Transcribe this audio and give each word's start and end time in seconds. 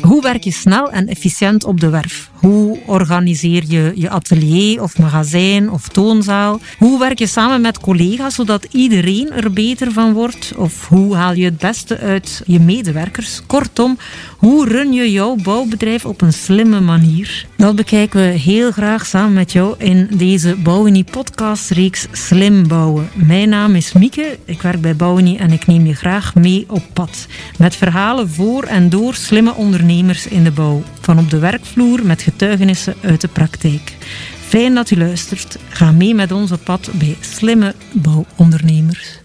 Hoe 0.00 0.22
werk 0.22 0.44
je 0.44 0.50
snel 0.50 0.90
en 0.90 1.06
efficiënt 1.06 1.64
op 1.64 1.80
de 1.80 1.88
werf? 1.88 2.30
Hoe 2.32 2.78
organiseer 2.86 3.64
je 3.68 3.92
je 3.94 4.10
atelier 4.10 4.82
of 4.82 4.98
magazijn 4.98 5.70
of 5.70 5.88
toonzaal? 5.88 6.60
Hoe 6.78 6.98
werk 6.98 7.18
je 7.18 7.26
samen 7.26 7.60
met 7.60 7.80
collega's 7.80 8.34
zodat 8.34 8.66
iedereen 8.70 9.32
er 9.32 9.52
beter 9.52 9.92
van 9.92 10.12
wordt? 10.12 10.52
Of 10.56 10.88
hoe 10.88 11.14
haal 11.14 11.32
je 11.32 11.44
het 11.44 11.58
beste 11.58 11.98
uit 11.98 12.42
je 12.46 12.60
medewerkers? 12.60 13.40
Kortom, 13.46 13.98
hoe 14.36 14.68
run 14.68 14.92
je 14.92 15.12
jouw 15.12 15.34
bouwbedrijf 15.34 16.04
op 16.04 16.20
een 16.20 16.32
slimme 16.32 16.80
manier? 16.80 17.46
Dat 17.56 17.76
bekijken 17.76 18.20
we 18.20 18.38
heel 18.38 18.72
graag 18.72 19.06
samen 19.06 19.32
met 19.32 19.52
jou 19.52 19.74
in 19.78 20.08
deze 20.16 20.54
Bouwenie 20.54 21.04
podcast 21.04 21.70
reeks 21.70 22.06
Slim 22.12 22.68
Bouwen. 22.68 23.08
Mijn 23.14 23.48
naam 23.48 23.74
is 23.74 23.92
Mieke, 23.92 24.38
ik 24.44 24.62
werk 24.62 24.80
bij 24.80 24.96
Bouwenie 24.96 25.38
en 25.38 25.52
ik 25.52 25.66
neem 25.66 25.86
je 25.86 25.94
graag 25.94 26.34
mee 26.34 26.64
op 26.68 26.82
pad. 26.92 27.26
Met 27.58 27.76
verhalen 27.76 28.28
voor 28.28 28.62
en 28.64 28.88
door 28.88 29.14
slimme 29.14 29.54
ondernemers 29.54 30.26
in 30.26 30.44
de 30.44 30.50
bouw. 30.50 30.82
Van 31.00 31.18
op 31.18 31.30
de 31.30 31.38
werkvloer 31.38 32.06
met 32.06 32.22
getuigenissen 32.22 32.94
uit 33.02 33.20
de 33.20 33.28
praktijk. 33.28 33.96
Fijn 34.46 34.74
dat 34.74 34.90
u 34.90 34.96
luistert. 34.96 35.58
Ga 35.68 35.92
mee 35.92 36.14
met 36.14 36.32
ons 36.32 36.52
op 36.52 36.64
pad 36.64 36.90
bij 36.92 37.16
slimme 37.20 37.74
bouwondernemers. 37.92 39.18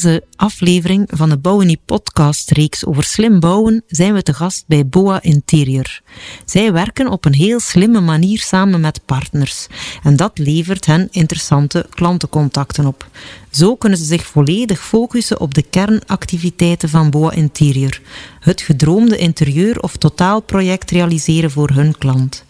Deze 0.00 0.24
aflevering 0.36 1.08
van 1.12 1.28
de 1.28 1.38
Bouwenie 1.38 1.80
podcast-reeks 1.84 2.86
over 2.86 3.02
slim 3.02 3.40
bouwen 3.40 3.82
zijn 3.86 4.14
we 4.14 4.22
te 4.22 4.34
gast 4.34 4.64
bij 4.66 4.86
Boa 4.86 5.22
Interior. 5.22 6.00
Zij 6.44 6.72
werken 6.72 7.08
op 7.08 7.24
een 7.24 7.34
heel 7.34 7.60
slimme 7.60 8.00
manier 8.00 8.38
samen 8.38 8.80
met 8.80 9.00
partners 9.04 9.66
en 10.02 10.16
dat 10.16 10.38
levert 10.38 10.86
hen 10.86 11.08
interessante 11.10 11.86
klantencontacten 11.90 12.86
op. 12.86 13.08
Zo 13.50 13.76
kunnen 13.76 13.98
ze 13.98 14.04
zich 14.04 14.26
volledig 14.26 14.80
focussen 14.80 15.40
op 15.40 15.54
de 15.54 15.62
kernactiviteiten 15.62 16.88
van 16.88 17.10
Boa 17.10 17.32
Interior, 17.32 18.00
het 18.40 18.60
gedroomde 18.60 19.16
interieur 19.16 19.80
of 19.80 19.96
totaalproject 19.96 20.90
realiseren 20.90 21.50
voor 21.50 21.70
hun 21.70 21.98
klant. 21.98 22.44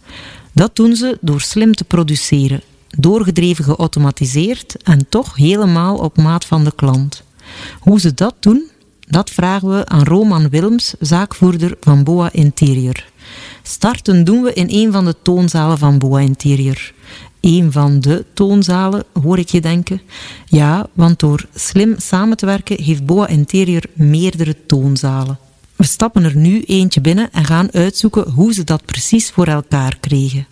Dat 0.52 0.76
doen 0.76 0.96
ze 0.96 1.18
door 1.20 1.40
slim 1.40 1.74
te 1.74 1.84
produceren, 1.84 2.62
doorgedreven 2.88 3.64
geautomatiseerd 3.64 4.82
en 4.82 5.08
toch 5.08 5.36
helemaal 5.36 5.96
op 5.96 6.16
maat 6.16 6.44
van 6.44 6.64
de 6.64 6.72
klant. 6.74 7.28
Hoe 7.80 8.00
ze 8.00 8.14
dat 8.14 8.34
doen, 8.40 8.70
dat 9.08 9.30
vragen 9.30 9.68
we 9.68 9.86
aan 9.86 10.04
Roman 10.04 10.48
Wilms, 10.48 10.94
zaakvoerder 11.00 11.76
van 11.80 12.04
Boa 12.04 12.32
Interior. 12.32 13.04
Starten 13.62 14.24
doen 14.24 14.42
we 14.42 14.52
in 14.52 14.66
een 14.70 14.92
van 14.92 15.04
de 15.04 15.16
toonzalen 15.22 15.78
van 15.78 15.98
Boa 15.98 16.20
Interior. 16.20 16.92
Een 17.40 17.72
van 17.72 18.00
de 18.00 18.24
toonzalen, 18.34 19.04
hoor 19.22 19.38
ik 19.38 19.48
je 19.48 19.60
denken. 19.60 20.00
Ja, 20.46 20.86
want 20.92 21.18
door 21.18 21.46
slim 21.54 21.94
samen 21.98 22.36
te 22.36 22.46
werken 22.46 22.82
heeft 22.82 23.06
Boa 23.06 23.26
Interior 23.26 23.82
meerdere 23.92 24.66
toonzalen. 24.66 25.38
We 25.76 25.84
stappen 25.84 26.24
er 26.24 26.36
nu 26.36 26.62
eentje 26.62 27.00
binnen 27.00 27.32
en 27.32 27.44
gaan 27.44 27.72
uitzoeken 27.72 28.30
hoe 28.30 28.52
ze 28.52 28.64
dat 28.64 28.84
precies 28.84 29.30
voor 29.30 29.46
elkaar 29.46 29.96
kregen. 30.00 30.46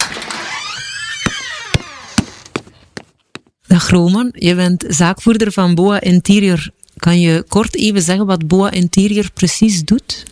Dag 3.66 3.90
Roman, 3.90 4.28
je 4.32 4.54
bent 4.54 4.84
zaakvoerder 4.88 5.52
van 5.52 5.74
Boa 5.74 6.00
Interior. 6.00 6.70
Kan 6.98 7.20
je 7.20 7.44
kort 7.48 7.76
even 7.76 8.02
zeggen 8.02 8.26
wat 8.26 8.46
Boa 8.46 8.70
Interior 8.70 9.30
precies 9.34 9.84
doet? 9.84 10.24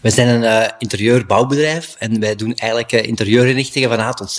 We 0.00 0.10
zijn 0.10 0.28
een 0.28 0.42
uh, 0.42 0.68
interieurbouwbedrijf 0.78 1.94
en 1.98 2.20
wij 2.20 2.34
doen 2.34 2.54
eigenlijk 2.54 2.92
uh, 2.92 3.02
interieurinrichtingen 3.02 3.88
van 3.88 4.00
A 4.00 4.12
tot 4.12 4.30
Z. 4.30 4.38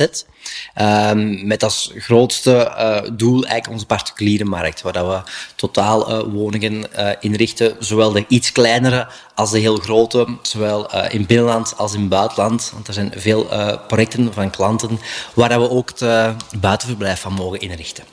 Um, 0.81 1.47
met 1.47 1.63
als 1.63 1.91
grootste 1.95 2.51
uh, 2.51 3.11
doel 3.13 3.33
eigenlijk 3.33 3.69
onze 3.71 3.85
particuliere 3.85 4.43
markt, 4.43 4.81
waar 4.81 4.93
dat 4.93 5.07
we 5.07 5.31
totaal 5.55 6.29
woningen 6.29 6.85
inrichten, 7.19 7.75
zowel 7.79 8.11
de 8.11 8.25
iets 8.27 8.51
kleinere 8.51 9.07
als 9.35 9.51
de 9.51 9.59
heel 9.59 9.77
grote, 9.77 10.27
zowel 10.41 11.09
in 11.09 11.25
binnenland 11.25 11.77
als 11.77 11.93
in 11.93 12.07
buitenland. 12.07 12.69
Want 12.73 12.87
er 12.87 12.93
zijn 12.93 13.11
veel 13.15 13.49
projecten 13.87 14.33
van 14.33 14.49
klanten 14.49 14.99
waar 15.33 15.49
dat 15.49 15.61
we 15.61 15.69
ook 15.69 15.89
het 15.99 16.59
buitenverblijf 16.59 17.19
van 17.19 17.33
mogen 17.33 17.59
inrichten. 17.59 18.03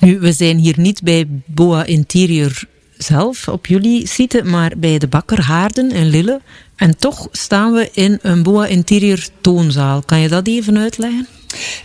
Nu, 0.00 0.20
we 0.20 0.32
zijn 0.32 0.58
hier 0.58 0.74
niet 0.78 1.02
bij 1.02 1.26
Boa 1.46 1.84
Interior 1.84 2.64
zelf 2.96 3.48
op 3.48 3.66
jullie 3.66 4.06
site, 4.06 4.44
maar 4.44 4.72
bij 4.76 4.98
de 4.98 5.08
bakker 5.08 5.40
Haarden 5.40 5.90
in 5.90 6.06
Lille. 6.06 6.40
En 6.76 6.96
toch 6.98 7.28
staan 7.32 7.72
we 7.72 7.90
in 7.92 8.18
een 8.22 8.42
Boa 8.42 8.66
Interior 8.66 9.26
toonzaal. 9.40 10.02
Kan 10.02 10.20
je 10.20 10.28
dat 10.28 10.46
even 10.46 10.78
uitleggen? 10.78 11.28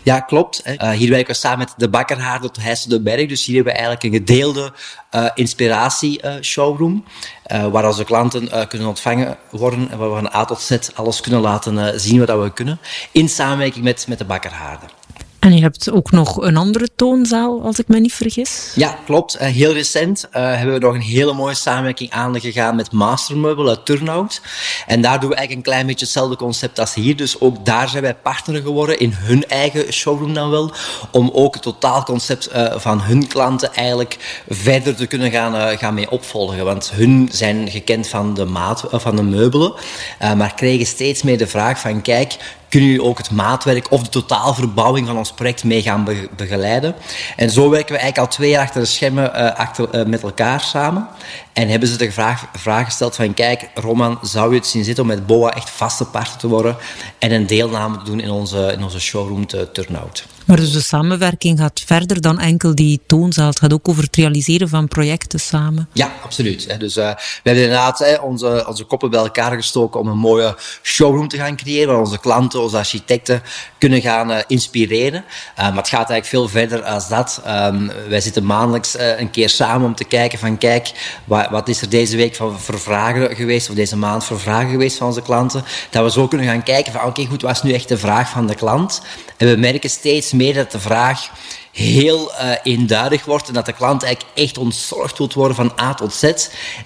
Ja, 0.03 0.19
klopt. 0.19 0.63
Uh, 0.65 0.91
hier 0.91 1.09
werken 1.09 1.33
we 1.33 1.39
samen 1.39 1.59
met 1.59 1.73
de 1.77 1.89
bakker 1.89 2.19
Haarden 2.19 2.51
tot 2.51 2.63
Heijssen 2.63 2.89
de 2.89 3.01
Berg. 3.01 3.27
Dus 3.27 3.45
hier 3.45 3.55
hebben 3.55 3.73
we 3.73 3.79
eigenlijk 3.79 4.03
een 4.03 4.19
gedeelde 4.19 4.73
uh, 5.15 5.29
inspiratie-showroom. 5.33 7.03
Uh, 7.51 7.67
waar 7.67 7.87
onze 7.87 8.03
klanten 8.03 8.67
kunnen 8.67 8.87
ontvangen 8.87 9.37
worden 9.51 9.91
en 9.91 9.97
waar 9.97 10.09
we 10.09 10.15
van 10.15 10.33
A 10.33 10.45
tot 10.45 10.61
Z 10.61 10.77
alles 10.93 11.21
kunnen 11.21 11.41
laten 11.41 11.99
zien 11.99 12.25
wat 12.25 12.41
we 12.41 12.53
kunnen. 12.53 12.79
In 13.11 13.29
samenwerking 13.29 13.83
met, 13.83 14.05
met 14.07 14.17
de 14.17 14.25
bakker 14.25 14.51
Haarden. 14.51 14.89
En 15.39 15.53
je 15.53 15.61
hebt 15.61 15.91
ook 15.91 16.11
nog 16.11 16.37
een 16.37 16.57
andere 16.57 16.89
toonzaal, 16.95 17.61
als 17.61 17.79
ik 17.79 17.87
me 17.87 17.99
niet 17.99 18.13
vergis. 18.13 18.71
Ja, 18.75 18.99
klopt. 19.05 19.35
Uh, 19.35 19.41
heel 19.41 19.73
recent 19.73 20.27
uh, 20.27 20.55
hebben 20.55 20.73
we 20.73 20.79
nog 20.79 20.93
een 20.93 21.01
hele 21.01 21.33
mooie 21.33 21.53
samenwerking 21.53 22.11
aangegaan 22.11 22.75
met 22.75 22.91
Mastermeubel 22.91 23.69
uit 23.69 23.85
Turnhout. 23.85 24.41
En 24.87 25.01
daar 25.01 25.19
doen 25.19 25.29
we 25.29 25.35
eigenlijk 25.35 25.67
een 25.67 25.73
klein 25.73 25.87
beetje 25.87 26.05
hetzelfde 26.05 26.35
concept 26.35 26.79
als 26.79 26.93
hier. 26.93 27.15
Dus 27.15 27.39
ook 27.39 27.65
daar 27.65 27.89
zijn 27.89 28.03
wij 28.03 28.15
partner 28.15 28.61
geworden 28.61 28.99
in 28.99 29.11
hun 29.13 29.47
eigen 29.47 29.93
showroom 29.93 30.33
dan 30.33 30.49
wel. 30.49 30.71
Om 31.11 31.29
ook 31.33 31.53
het 31.53 31.63
totaalconcept 31.63 32.49
uh, 32.55 32.73
van 32.75 33.01
hun 33.01 33.27
klanten 33.27 33.73
eigenlijk 33.73 34.43
verder 34.49 34.95
te 34.95 35.07
kunnen 35.07 35.31
gaan, 35.31 35.77
gaan 35.77 35.93
mee 35.93 36.11
opvolgen. 36.11 36.65
Want 36.65 36.91
hun 36.91 37.29
zijn 37.31 37.69
gekend 37.69 38.07
van 38.07 38.33
de 38.33 38.45
maat 38.45 38.83
van 38.91 39.15
de 39.15 39.23
meubelen. 39.23 39.73
maar 40.19 40.53
krijgen 40.53 40.85
steeds 40.85 41.23
meer 41.23 41.37
de 41.37 41.47
vraag 41.47 41.79
van 41.79 42.01
kijk, 42.01 42.37
kunnen 42.69 42.89
jullie 42.89 43.03
ook 43.03 43.17
het 43.17 43.31
maatwerk 43.31 43.91
of 43.91 44.03
de 44.03 44.09
totaalverbouwing 44.09 45.07
van 45.07 45.17
ons 45.17 45.31
project 45.31 45.63
mee 45.63 45.81
gaan 45.81 46.07
begeleiden. 46.35 46.95
En 47.35 47.49
zo 47.49 47.69
werken 47.69 47.93
we 47.93 47.99
eigenlijk 47.99 48.31
al 48.31 48.35
twee 48.35 48.49
jaar 48.49 48.63
achter 48.63 48.81
de 48.81 48.87
schermen 48.87 49.55
achter, 49.55 49.87
uh, 49.95 50.05
met 50.05 50.23
elkaar 50.23 50.61
samen. 50.61 51.07
En 51.53 51.67
hebben 51.69 51.89
ze 51.89 51.97
de 51.97 52.11
vraag, 52.11 52.85
gesteld 52.85 53.15
van, 53.15 53.33
kijk, 53.33 53.69
Roman, 53.73 54.19
zou 54.21 54.49
je 54.49 54.57
het 54.57 54.67
zien 54.67 54.83
zitten 54.83 55.03
om 55.03 55.09
met 55.09 55.27
BOA 55.27 55.53
echt 55.53 55.69
vaste 55.69 56.05
partner 56.05 56.37
te 56.37 56.47
worden 56.47 56.77
en 57.17 57.31
een 57.31 57.47
deelname 57.47 57.97
te 57.97 58.03
doen 58.03 58.19
in 58.19 58.29
onze, 58.29 58.71
in 58.77 58.83
onze 58.83 58.99
showroom 58.99 59.47
te 59.47 59.69
Turnout. 59.73 60.25
Maar 60.49 60.57
dus 60.57 60.71
de 60.71 60.81
samenwerking 60.81 61.59
gaat 61.59 61.81
verder 61.85 62.21
dan 62.21 62.39
enkel 62.39 62.75
die 62.75 62.99
toonzaal. 63.05 63.47
Het 63.47 63.59
gaat 63.59 63.73
ook 63.73 63.89
over 63.89 64.03
het 64.03 64.15
realiseren 64.15 64.69
van 64.69 64.87
projecten 64.87 65.39
samen. 65.39 65.89
Ja, 65.93 66.11
absoluut. 66.23 66.79
Dus 66.79 66.97
uh, 66.97 67.09
we 67.13 67.19
hebben 67.43 67.63
inderdaad 67.63 68.19
onze, 68.21 68.65
onze 68.67 68.83
koppen 68.83 69.09
bij 69.09 69.19
elkaar 69.19 69.51
gestoken 69.55 69.99
om 69.99 70.07
een 70.07 70.17
mooie 70.17 70.55
showroom 70.83 71.27
te 71.27 71.37
gaan 71.37 71.55
creëren, 71.55 71.87
waar 71.87 71.99
onze 71.99 72.19
klanten, 72.19 72.61
onze 72.61 72.77
architecten 72.77 73.41
kunnen 73.77 74.01
gaan 74.01 74.31
uh, 74.31 74.37
inspireren. 74.47 75.23
Uh, 75.23 75.55
maar 75.55 75.75
het 75.75 75.87
gaat 75.87 76.09
eigenlijk 76.09 76.25
veel 76.25 76.47
verder 76.47 76.83
als 76.83 77.09
dat. 77.09 77.41
Um, 77.47 77.91
wij 78.07 78.21
zitten 78.21 78.45
maandelijks 78.45 78.95
een 79.17 79.31
keer 79.31 79.49
samen 79.49 79.87
om 79.87 79.95
te 79.95 80.03
kijken 80.03 80.39
van, 80.39 80.57
kijk, 80.57 80.91
wat, 81.25 81.49
wat 81.49 81.67
is 81.67 81.81
er 81.81 81.89
deze 81.89 82.17
week 82.17 82.35
van 82.35 82.59
voor 82.59 82.79
vragen 82.79 83.35
geweest, 83.35 83.69
of 83.69 83.75
deze 83.75 83.97
maand 83.97 84.23
voor 84.23 84.39
vragen 84.39 84.69
geweest 84.69 84.97
van 84.97 85.07
onze 85.07 85.21
klanten, 85.21 85.63
dat 85.89 86.03
we 86.03 86.11
zo 86.11 86.27
kunnen 86.27 86.47
gaan 86.47 86.63
kijken 86.63 86.91
van, 86.91 87.05
oké, 87.05 87.25
goed, 87.25 87.41
wat 87.41 87.55
is 87.55 87.61
nu 87.61 87.73
echt 87.73 87.87
de 87.87 87.97
vraag 87.97 88.29
van 88.29 88.47
de 88.47 88.55
klant? 88.55 89.01
En 89.37 89.47
we 89.47 89.55
merken 89.55 89.89
steeds 89.89 90.31
meer 90.31 90.38
dat 90.47 90.71
de 90.71 90.79
vraag 90.79 91.29
heel 91.71 92.31
uh, 92.31 92.51
eenduidig 92.63 93.25
wordt 93.25 93.47
en 93.47 93.53
dat 93.53 93.65
de 93.65 93.73
klant 93.73 94.03
eigenlijk 94.03 94.37
echt 94.37 94.57
ontzorgd 94.57 95.17
wilt 95.17 95.33
worden 95.33 95.55
van 95.55 95.71
A 95.81 95.93
tot 95.93 96.13
Z 96.13 96.23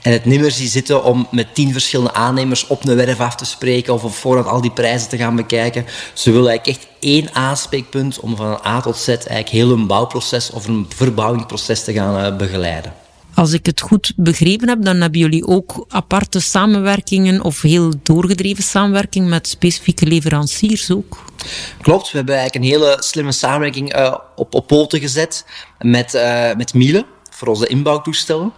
en 0.01 0.11
het 0.11 0.25
niet 0.25 0.39
meer 0.39 0.51
ziet 0.51 0.71
zitten 0.71 1.03
om 1.03 1.27
met 1.31 1.55
tien 1.55 1.71
verschillende 1.71 2.13
aannemers 2.13 2.67
op 2.67 2.87
een 2.87 2.95
werf 2.95 3.19
af 3.19 3.35
te 3.35 3.45
spreken 3.45 3.93
of 3.93 4.03
op 4.03 4.13
voorhand 4.13 4.47
al 4.47 4.61
die 4.61 4.71
prijzen 4.71 5.09
te 5.09 5.17
gaan 5.17 5.35
bekijken. 5.35 5.85
Ze 6.13 6.31
willen 6.31 6.49
eigenlijk 6.49 6.79
echt 6.79 6.87
één 6.99 7.35
aanspreekpunt 7.35 8.19
om 8.19 8.35
van 8.35 8.59
A 8.65 8.81
tot 8.81 8.97
Z 8.97 9.07
eigenlijk 9.07 9.49
heel 9.49 9.71
een 9.71 9.87
bouwproces 9.87 10.51
of 10.51 10.67
een 10.67 10.85
verbouwingsproces 10.95 11.83
te 11.83 11.93
gaan 11.93 12.25
uh, 12.25 12.37
begeleiden. 12.37 13.02
Als 13.35 13.51
ik 13.51 13.65
het 13.65 13.81
goed 13.81 14.13
begrepen 14.15 14.69
heb, 14.69 14.83
dan 14.83 15.01
hebben 15.01 15.19
jullie 15.19 15.47
ook 15.47 15.85
aparte 15.87 16.39
samenwerkingen 16.39 17.43
of 17.43 17.61
heel 17.61 17.93
doorgedreven 18.03 18.63
samenwerking 18.63 19.27
met 19.27 19.47
specifieke 19.47 20.05
leveranciers 20.05 20.91
ook. 20.91 21.23
Klopt, 21.81 22.11
we 22.11 22.17
hebben 22.17 22.35
eigenlijk 22.35 22.65
een 22.65 22.71
hele 22.71 22.97
slimme 22.99 23.31
samenwerking 23.31 23.95
uh, 23.95 24.17
op, 24.35 24.53
op 24.53 24.67
poten 24.67 24.99
gezet 24.99 25.45
met, 25.79 26.13
uh, 26.13 26.53
met 26.55 26.73
Miele 26.73 27.05
voor 27.43 27.53
onze 27.53 27.67
inbouwtoestellen. 27.67 28.53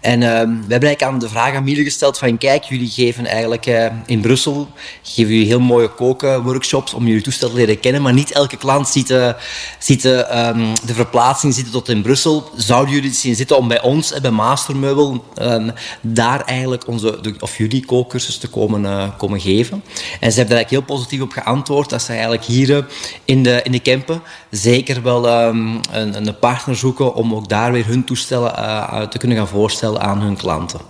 En 0.00 0.20
uh, 0.20 0.28
we 0.28 0.36
hebben 0.36 0.68
eigenlijk 0.68 1.02
aan 1.02 1.18
de 1.18 1.28
vraag 1.28 1.54
aan 1.54 1.64
Miele 1.64 1.82
gesteld 1.82 2.18
van 2.18 2.38
kijk, 2.38 2.64
jullie 2.64 2.88
geven 2.88 3.26
eigenlijk 3.26 3.66
uh, 3.66 3.86
in 4.06 4.20
Brussel 4.20 4.68
geven 5.02 5.32
jullie 5.32 5.46
heel 5.46 5.60
mooie 5.60 5.88
kokenworkshops 5.88 6.94
om 6.94 7.06
jullie 7.06 7.22
toestel 7.22 7.48
te 7.48 7.54
leren 7.54 7.80
kennen, 7.80 8.02
maar 8.02 8.12
niet 8.12 8.32
elke 8.32 8.56
klant 8.56 8.88
ziet, 8.88 9.10
uh, 9.10 9.32
ziet 9.78 10.04
um, 10.04 10.74
de 10.84 10.94
verplaatsing 10.94 11.54
zitten 11.54 11.72
tot 11.72 11.88
in 11.88 12.02
Brussel. 12.02 12.50
Zouden 12.56 12.94
jullie 12.94 13.12
zien 13.12 13.34
zitten 13.34 13.56
om 13.56 13.68
bij 13.68 13.82
ons, 13.82 14.20
bij 14.20 14.30
Mastermeubel, 14.30 15.24
um, 15.42 15.72
daar 16.00 16.44
eigenlijk 16.44 16.86
onze, 16.86 17.18
de, 17.20 17.34
of 17.40 17.56
jullie 17.56 17.84
kookcursus 17.84 18.38
te 18.38 18.48
komen, 18.48 19.12
komen 19.16 19.40
geven? 19.40 19.82
En 20.20 20.32
ze 20.32 20.38
hebben 20.38 20.56
daar 20.56 20.64
eigenlijk 20.64 20.70
heel 20.70 20.96
positief 20.96 21.20
op 21.20 21.32
geantwoord 21.32 21.90
dat 21.90 22.02
ze 22.02 22.12
eigenlijk 22.12 22.44
hier 22.44 22.86
in 23.24 23.42
de, 23.42 23.60
in 23.62 23.72
de 23.72 23.80
Kempen 23.80 24.22
zeker 24.50 25.02
wel 25.02 25.28
een, 25.28 25.82
een 25.90 26.38
partner 26.38 26.76
zoeken 26.76 27.14
om 27.14 27.34
ook 27.34 27.48
daar 27.48 27.72
weer 27.72 27.86
hun 27.86 28.04
uh, 28.30 29.02
te 29.02 29.18
kunnen 29.18 29.36
gaan 29.36 29.48
voorstellen 29.48 30.00
aan 30.00 30.20
hun 30.20 30.36
klanten. 30.36 30.80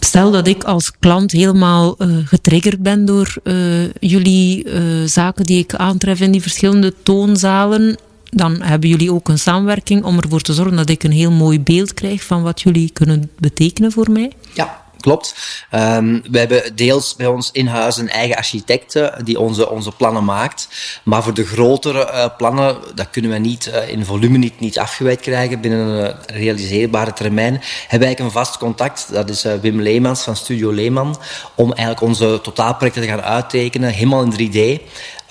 Stel 0.00 0.30
dat 0.30 0.46
ik 0.46 0.64
als 0.64 0.92
klant 0.98 1.32
helemaal 1.32 1.94
uh, 1.98 2.16
getriggerd 2.24 2.82
ben 2.82 3.04
door 3.04 3.36
uh, 3.44 3.90
jullie 4.00 4.66
zaken 5.08 5.44
die 5.44 5.58
ik 5.58 5.74
aantref 5.74 6.20
in 6.20 6.30
die 6.30 6.42
verschillende 6.42 6.94
toonzalen. 7.02 7.96
Dan 8.30 8.62
hebben 8.62 8.88
jullie 8.88 9.12
ook 9.12 9.28
een 9.28 9.38
samenwerking 9.38 10.04
om 10.04 10.18
ervoor 10.18 10.40
te 10.40 10.52
zorgen 10.52 10.76
dat 10.76 10.88
ik 10.88 11.02
een 11.02 11.12
heel 11.12 11.30
mooi 11.30 11.60
beeld 11.60 11.94
krijg 11.94 12.22
van 12.22 12.42
wat 12.42 12.60
jullie 12.60 12.90
kunnen 12.90 13.30
betekenen 13.38 13.92
voor 13.92 14.10
mij. 14.10 14.32
Ja, 14.52 14.83
klopt. 15.04 15.34
Um, 15.74 16.22
we 16.30 16.38
hebben 16.38 16.76
deels 16.76 17.16
bij 17.16 17.26
ons 17.26 17.50
in 17.52 17.66
huis 17.66 17.96
een 17.96 18.10
eigen 18.10 18.36
architect 18.36 19.00
die 19.24 19.40
onze, 19.40 19.70
onze 19.70 19.90
plannen 19.90 20.24
maakt. 20.24 20.68
Maar 21.02 21.22
voor 21.22 21.34
de 21.34 21.44
grotere 21.44 22.10
uh, 22.12 22.26
plannen, 22.36 22.76
dat 22.94 23.10
kunnen 23.10 23.30
we 23.30 23.38
niet 23.38 23.66
uh, 23.66 23.88
in 23.88 24.04
volume 24.04 24.38
niet, 24.38 24.60
niet 24.60 24.78
afgeweid 24.78 25.20
krijgen 25.20 25.60
binnen 25.60 25.80
een 25.80 26.14
realiseerbare 26.26 27.12
termijn. 27.12 27.60
Hebben 27.88 28.08
wij 28.08 28.18
een 28.18 28.30
vast 28.30 28.58
contact, 28.58 29.12
dat 29.12 29.28
is 29.28 29.46
Wim 29.60 29.80
Leemans 29.80 30.22
van 30.22 30.36
Studio 30.36 30.72
Leeman, 30.72 31.16
om 31.54 31.72
eigenlijk 31.72 32.00
onze 32.00 32.40
totaalprojecten 32.42 33.02
te 33.02 33.08
gaan 33.08 33.22
uittekenen, 33.22 33.90
helemaal 33.90 34.22
in 34.22 34.32
3D. 34.32 34.82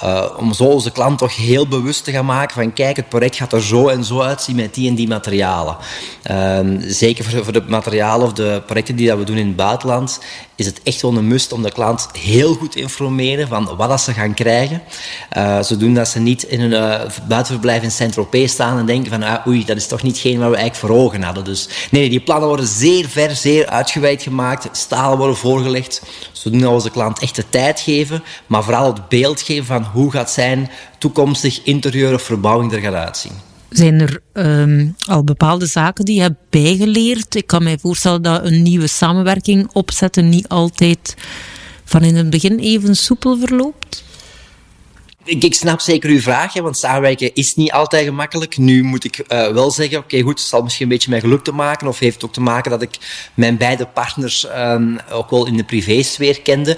Uh, 0.03 0.25
om 0.37 0.53
zo 0.53 0.63
onze 0.63 0.91
klant 0.91 1.17
toch 1.17 1.35
heel 1.35 1.67
bewust 1.67 2.03
te 2.03 2.11
gaan 2.11 2.25
maken 2.25 2.53
van 2.53 2.73
kijk, 2.73 2.95
het 2.95 3.09
project 3.09 3.35
gaat 3.35 3.53
er 3.53 3.63
zo 3.63 3.87
en 3.87 4.03
zo 4.03 4.21
uitzien 4.21 4.55
met 4.55 4.73
die 4.73 4.89
en 4.89 4.95
die 4.95 5.07
materialen. 5.07 5.77
Uh, 6.31 6.59
zeker 6.79 7.23
voor, 7.23 7.43
voor, 7.43 7.53
de 7.53 7.63
materialen 7.67 8.25
of 8.25 8.33
de 8.33 8.61
projecten 8.65 8.95
die 8.95 9.07
dat 9.07 9.17
we 9.17 9.23
doen 9.23 9.37
in 9.37 9.47
het 9.47 9.55
buitenland, 9.55 10.19
is 10.55 10.65
het 10.65 10.81
echt 10.83 11.01
wel 11.01 11.17
een 11.17 11.27
must 11.27 11.51
om 11.51 11.61
de 11.61 11.71
klant 11.71 12.07
heel 12.17 12.53
goed 12.53 12.71
te 12.71 12.79
informeren 12.79 13.47
van 13.47 13.75
wat 13.75 13.89
dat 13.89 14.01
ze 14.01 14.13
gaan 14.13 14.33
krijgen. 14.33 14.81
Uh, 15.37 15.61
zodoende 15.61 16.05
ze 16.05 16.19
niet 16.19 16.43
in 16.43 16.61
een 16.61 16.71
uh, 16.71 17.09
buitenverblijf 17.27 17.83
in 17.83 17.91
Saint-Tropez 17.91 18.51
staan 18.51 18.77
en 18.77 18.85
denken 18.85 19.11
van 19.11 19.23
ah, 19.23 19.47
oei, 19.47 19.65
dat 19.65 19.77
is 19.77 19.87
toch 19.87 20.03
niet 20.03 20.11
hetgeen 20.11 20.39
wat 20.39 20.49
we 20.49 20.55
eigenlijk 20.55 20.93
voor 20.93 21.03
ogen 21.03 21.23
hadden. 21.23 21.43
Dus 21.43 21.69
nee, 21.91 22.09
die 22.09 22.19
plannen 22.19 22.47
worden 22.47 22.67
zeer 22.67 23.09
ver, 23.09 23.35
zeer 23.35 23.67
uitgeweid 23.67 24.23
gemaakt. 24.23 24.69
Stalen 24.71 25.17
worden 25.17 25.37
voorgelegd, 25.37 26.01
we 26.43 26.69
onze 26.69 26.89
klant 26.89 27.19
echt 27.19 27.35
de 27.35 27.49
tijd 27.49 27.79
geven, 27.79 28.23
maar 28.47 28.63
vooral 28.63 28.93
het 28.93 29.09
beeld 29.09 29.41
geven 29.41 29.65
van 29.65 29.83
hoe 29.83 30.11
gaat 30.11 30.31
zijn 30.31 30.69
toekomstig 30.97 31.63
interieur 31.63 32.13
of 32.13 32.21
verbouwing 32.21 32.73
er 32.73 32.79
gaat 32.79 32.93
uitzien. 32.93 33.31
Zijn 33.69 34.01
er 34.01 34.21
um, 34.33 34.95
al 35.05 35.23
bepaalde 35.23 35.65
zaken 35.65 36.05
die 36.05 36.15
je 36.15 36.21
hebt 36.21 36.49
bijgeleerd? 36.49 37.35
Ik 37.35 37.47
kan 37.47 37.63
mij 37.63 37.77
voorstellen 37.77 38.21
dat 38.21 38.45
een 38.45 38.61
nieuwe 38.61 38.87
samenwerking 38.87 39.69
opzetten 39.71 40.29
niet 40.29 40.47
altijd 40.47 41.15
van 41.85 42.03
in 42.03 42.15
het 42.15 42.29
begin 42.29 42.59
even 42.59 42.95
soepel 42.95 43.37
verloopt. 43.39 44.03
Ik, 45.23 45.53
snap 45.53 45.79
zeker 45.79 46.09
uw 46.09 46.19
vraag, 46.19 46.53
hè, 46.53 46.61
want 46.61 46.77
samenwerken 46.77 47.33
is 47.33 47.55
niet 47.55 47.71
altijd 47.71 48.05
gemakkelijk. 48.05 48.57
Nu 48.57 48.83
moet 48.83 49.03
ik 49.03 49.17
uh, 49.17 49.47
wel 49.47 49.71
zeggen, 49.71 49.97
oké 49.97 50.21
goed, 50.21 50.39
het 50.39 50.47
zal 50.47 50.63
misschien 50.63 50.83
een 50.85 50.91
beetje 50.91 51.09
met 51.09 51.19
geluk 51.19 51.43
te 51.43 51.51
maken, 51.51 51.87
of 51.87 51.99
heeft 51.99 52.15
het 52.15 52.25
ook 52.25 52.33
te 52.33 52.41
maken 52.41 52.71
dat 52.71 52.81
ik 52.81 52.97
mijn 53.33 53.57
beide 53.57 53.85
partners 53.85 54.47
um, 54.57 54.99
ook 55.11 55.29
wel 55.29 55.47
in 55.47 55.57
de 55.57 55.63
privésfeer 55.63 56.41
kende. 56.41 56.77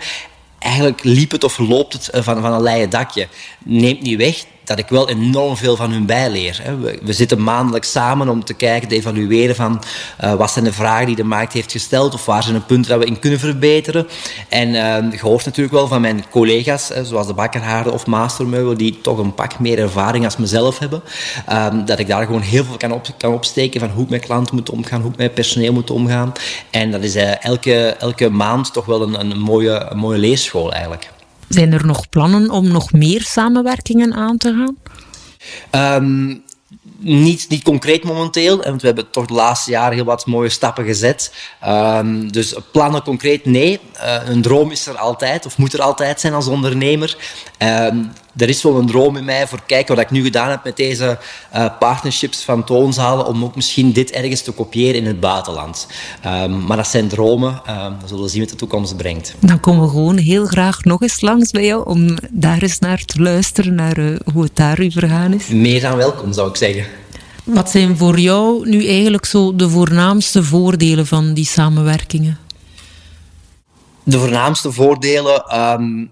Eigenlijk 0.60 1.04
liep 1.04 1.32
het 1.32 1.44
of 1.44 1.58
loopt 1.58 1.94
het 1.94 2.10
eh, 2.10 2.24
van, 2.24 2.42
van 2.42 2.54
een 2.54 2.62
leien 2.62 2.90
dakje. 2.90 3.28
Neemt 3.64 4.02
niet 4.02 4.18
weg 4.18 4.46
dat 4.66 4.80
ik 4.80 4.88
wel 4.88 5.10
enorm 5.10 5.58
veel 5.58 5.76
van 5.76 5.92
hun 5.92 6.06
bijleer. 6.06 6.62
We, 7.04 7.14
zitten 7.14 7.44
maandelijks 7.44 7.92
samen 7.92 8.30
om 8.30 8.44
te 8.44 8.54
kijken, 8.54 8.88
te 8.88 8.96
evalueren 8.96 9.56
van 9.56 9.84
uh, 10.24 10.34
wat 10.34 10.52
zijn 10.52 10.66
de 10.66 10.74
vragen 10.74 11.06
die 11.06 11.16
de 11.16 11.24
markt 11.24 11.54
heeft 11.54 11.72
gesteld 11.72 12.14
of 12.14 12.26
waar 12.26 12.44
zijn 12.44 12.56
de 12.56 12.62
punten 12.62 12.92
dat 12.92 13.00
we 13.00 13.06
in 13.06 13.20
kunnen 13.20 13.40
verbeteren. 13.40 14.08
En 14.50 14.72
je 15.12 15.20
hoort 15.22 15.46
natuurlijk 15.46 15.76
wel 15.76 15.88
van 15.88 16.02
mijn 16.02 16.26
collega's, 16.30 16.92
zoals 17.04 17.28
de 17.28 17.34
Bakkerhaarden 17.34 17.94
of 17.94 18.06
Mastermeubel, 18.06 18.78
die 18.78 19.02
toch 19.02 19.18
een 19.18 19.34
pak 19.34 19.60
meer 19.60 19.80
ervaring 19.80 20.26
als 20.26 20.38
mezelf 20.38 20.80
hebben, 20.80 21.04
uh, 21.50 21.68
dat 21.86 22.00
ik 22.00 22.08
daar 22.08 22.26
gewoon 22.26 22.42
heel 22.42 22.64
veel 22.64 22.78
kan, 22.78 23.02
kan 23.18 23.34
opsteken 23.34 23.80
van 23.80 23.90
hoe 23.90 24.04
ik 24.04 24.10
met 24.10 24.26
klanten 24.26 24.56
moet 24.56 24.70
omgaan, 24.70 25.02
hoe 25.02 25.12
ik 25.12 25.18
met 25.18 25.34
personeel 25.34 25.74
moet 25.74 25.92
omgaan. 25.92 26.34
En 26.70 26.92
dat 26.92 27.04
is 27.04 27.16
eh, 27.16 27.44
elke, 27.44 27.96
elke 28.00 28.30
maand 28.30 28.74
toch 28.74 28.86
wel 28.86 29.02
een, 29.02 29.20
een, 29.20 29.40
mooie, 29.40 29.86
een 29.90 29.98
mooie 29.98 30.18
leerschool 30.18 30.74
eigenlijk. 30.74 31.14
Zijn 31.50 31.74
er 31.74 31.86
nog 31.86 32.10
plannen 32.10 32.50
om 32.50 32.68
nog 32.68 32.92
meer 32.92 33.22
samenwerkingen 33.22 34.14
aan 34.14 34.38
te 34.38 34.54
gaan? 34.54 34.78
Um, 36.04 36.44
niet, 36.98 37.46
niet 37.50 37.64
concreet 37.64 38.04
momenteel, 38.04 38.64
want 38.64 38.82
we 38.82 38.88
hebben 38.88 39.10
toch 39.10 39.26
de 39.26 39.34
laatste 39.34 39.72
jaren 39.72 39.96
heel 39.96 40.06
wat 40.06 40.26
mooie 40.26 40.50
stappen 40.50 40.86
gezet. 40.86 41.34
Um, 41.68 42.32
dus 42.32 42.56
plannen 42.72 43.04
concreet, 43.04 43.46
nee. 43.46 43.80
Uh, 43.96 44.16
een 44.26 44.42
droom 44.42 44.72
is 44.72 44.88
er 44.88 44.98
altijd, 44.98 45.46
of 45.46 45.58
moet 45.58 45.74
er 45.74 45.82
altijd 45.82 46.20
zijn 46.20 46.34
als 46.34 46.48
ondernemer. 46.48 47.18
Um, 47.58 48.12
er 48.38 48.50
is 48.50 48.64
wel 48.64 48.78
een 48.78 48.88
droom 48.88 49.18
in 49.18 49.26
mij 49.26 49.48
voor 49.48 49.62
kijken 49.66 49.96
wat 49.96 50.04
ik 50.04 50.12
nu 50.12 50.24
gedaan 50.24 50.50
heb 50.50 50.64
met 50.64 50.76
deze 50.78 51.18
uh, 51.56 51.66
partnerships 51.80 52.44
van 52.44 52.64
toonzalen, 52.64 53.26
om 53.26 53.44
ook 53.44 53.56
misschien 53.56 53.92
dit 53.92 54.12
ergens 54.12 54.42
te 54.42 54.52
kopiëren 54.52 54.96
in 54.96 55.06
het 55.06 55.20
buitenland. 55.20 55.88
Um, 56.26 56.66
maar 56.66 56.78
dat 56.78 56.88
zijn 56.88 57.08
dromen, 57.08 57.62
um, 57.70 57.98
we 58.02 58.08
zullen 58.08 58.30
zien 58.30 58.42
wat 58.42 58.50
de 58.50 58.56
toekomst 58.56 58.98
brengt. 58.98 59.36
Dan 59.40 59.60
komen 59.60 59.84
we 59.84 59.90
gewoon 59.90 60.18
heel 60.18 60.46
graag 60.46 60.84
nog 60.84 61.02
eens 61.02 61.22
langs 61.22 61.52
bij 61.52 61.66
jou 61.66 61.86
om 61.86 62.18
daar 62.32 62.62
eens 62.62 62.80
naar 62.80 63.06
te 63.06 63.22
luisteren, 63.22 63.76
naar 63.76 63.98
uh, 63.98 64.20
hoe 64.34 64.44
het 64.44 64.56
daar 64.56 64.82
u 64.82 64.92
vergaan 64.92 65.34
is. 65.34 65.48
Meer 65.48 65.82
dan 65.82 65.98
welkom, 65.98 66.34
zou 66.34 66.50
ik 66.50 66.56
zeggen. 66.56 66.86
Wat 67.44 67.70
zijn 67.70 67.98
voor 67.98 68.20
jou 68.20 68.70
nu 68.70 68.88
eigenlijk 68.88 69.26
zo 69.26 69.56
de 69.56 69.70
voornaamste 69.70 70.44
voordelen 70.44 71.08
van 71.08 71.34
die 71.34 71.46
samenwerkingen? 71.46 72.38
De 74.04 74.20
voornaamste 74.20 74.72
voordelen 74.72 75.60
um, 75.60 76.12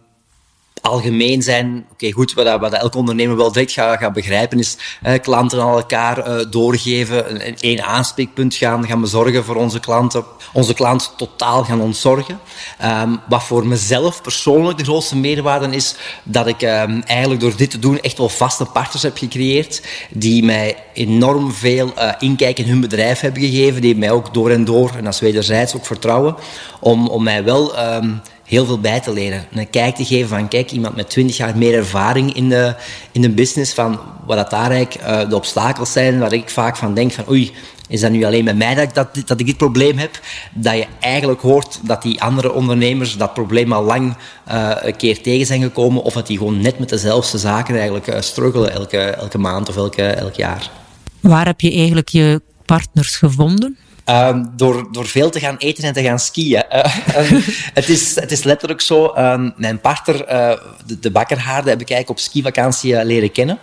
algemeen 0.83 1.41
zijn, 1.41 1.85
oké 1.91 2.11
goed, 2.11 2.33
wat, 2.33 2.59
wat 2.59 2.73
elke 2.73 2.97
ondernemer 2.97 3.37
wel 3.37 3.51
direct 3.51 3.71
gaat, 3.71 4.13
begrijpen, 4.13 4.59
is 4.59 4.77
eh, 5.01 5.21
klanten 5.21 5.61
aan 5.61 5.75
elkaar 5.75 6.27
uh, 6.27 6.45
doorgeven, 6.49 7.47
een, 7.47 7.55
één 7.59 7.83
aanspreekpunt 7.83 8.55
gaan, 8.55 8.87
gaan 8.87 9.01
bezorgen 9.01 9.43
voor 9.43 9.55
onze 9.55 9.79
klanten, 9.79 10.23
onze 10.53 10.73
klant 10.73 11.13
totaal 11.17 11.63
gaan 11.63 11.81
ontzorgen. 11.81 12.39
Um, 12.83 13.19
wat 13.29 13.43
voor 13.43 13.67
mezelf 13.67 14.21
persoonlijk 14.21 14.77
de 14.77 14.83
grootste 14.83 15.17
meerwaarde 15.17 15.75
is, 15.75 15.95
dat 16.23 16.47
ik 16.47 16.61
um, 16.61 17.01
eigenlijk 17.01 17.41
door 17.41 17.55
dit 17.55 17.69
te 17.69 17.79
doen 17.79 17.99
echt 17.99 18.17
wel 18.17 18.29
vaste 18.29 18.65
partners 18.65 19.03
heb 19.03 19.17
gecreëerd, 19.17 19.81
die 20.09 20.43
mij 20.43 20.75
enorm 20.93 21.51
veel 21.51 21.93
uh, 21.97 22.11
inkijk 22.19 22.57
in 22.59 22.67
hun 22.67 22.81
bedrijf 22.81 23.19
hebben 23.19 23.41
gegeven, 23.41 23.81
die 23.81 23.95
mij 23.95 24.11
ook 24.11 24.33
door 24.33 24.49
en 24.49 24.65
door, 24.65 24.91
en 24.97 25.05
als 25.05 25.19
wederzijds 25.19 25.75
ook 25.75 25.85
vertrouwen, 25.85 26.35
om, 26.79 27.07
om 27.07 27.23
mij 27.23 27.43
wel... 27.43 27.79
Um, 27.95 28.21
heel 28.53 28.65
veel 28.65 28.79
bij 28.79 28.99
te 28.99 29.13
leren. 29.13 29.45
Een 29.53 29.69
kijk 29.69 29.95
te 29.95 30.05
geven 30.05 30.29
van, 30.29 30.47
kijk, 30.47 30.71
iemand 30.71 30.95
met 30.95 31.09
20 31.09 31.37
jaar 31.37 31.57
meer 31.57 31.73
ervaring 31.73 32.33
in 32.33 32.49
de, 32.49 32.75
in 33.11 33.21
de 33.21 33.29
business, 33.29 33.73
van 33.73 33.99
wat 34.25 34.37
dat 34.37 34.49
daar 34.49 34.71
eigenlijk 34.71 35.07
uh, 35.07 35.29
de 35.29 35.35
obstakels 35.35 35.91
zijn, 35.91 36.19
waar 36.19 36.33
ik 36.33 36.49
vaak 36.49 36.77
van 36.77 36.93
denk 36.93 37.11
van, 37.11 37.29
oei, 37.29 37.51
is 37.87 38.01
dat 38.01 38.11
nu 38.11 38.23
alleen 38.23 38.45
bij 38.45 38.53
mij 38.53 38.75
dat 38.75 38.83
ik, 38.83 38.93
dat, 38.93 39.07
dat 39.25 39.39
ik 39.39 39.45
dit 39.45 39.57
probleem 39.57 39.97
heb? 39.97 40.19
Dat 40.53 40.73
je 40.73 40.85
eigenlijk 40.99 41.41
hoort 41.41 41.79
dat 41.83 42.01
die 42.01 42.21
andere 42.21 42.53
ondernemers 42.53 43.17
dat 43.17 43.33
probleem 43.33 43.73
al 43.73 43.83
lang 43.83 44.15
uh, 44.51 44.71
een 44.81 44.95
keer 44.95 45.21
tegen 45.21 45.45
zijn 45.45 45.61
gekomen, 45.61 46.03
of 46.03 46.13
dat 46.13 46.27
die 46.27 46.37
gewoon 46.37 46.61
net 46.61 46.79
met 46.79 46.89
dezelfde 46.89 47.37
zaken 47.37 47.75
eigenlijk 47.75 48.07
uh, 48.07 48.19
struggelen 48.19 48.71
elke, 48.71 48.97
elke 48.97 49.37
maand 49.37 49.69
of 49.69 49.75
elke, 49.75 50.03
elk 50.03 50.33
jaar. 50.33 50.71
Waar 51.19 51.45
heb 51.45 51.61
je 51.61 51.71
eigenlijk 51.71 52.09
je 52.09 52.41
partners 52.65 53.15
gevonden? 53.15 53.77
Um, 54.05 54.51
door, 54.55 54.87
door 54.91 55.05
veel 55.05 55.29
te 55.29 55.39
gaan 55.39 55.57
eten 55.57 55.83
en 55.83 55.93
te 55.93 56.03
gaan 56.03 56.19
skiën. 56.19 56.63
Uh, 56.73 56.83
het, 57.79 57.89
is, 57.89 58.15
het 58.15 58.31
is 58.31 58.43
letterlijk 58.43 58.81
zo. 58.81 59.13
Um, 59.17 59.53
mijn 59.57 59.79
partner, 59.79 60.15
uh, 60.15 60.57
de, 60.85 60.99
de 60.99 61.11
heb 61.13 61.81
ik 61.81 61.89
eigenlijk 61.89 62.09
op 62.09 62.19
skivakantie 62.19 62.93
uh, 62.93 63.03
leren 63.03 63.31
kennen. 63.31 63.59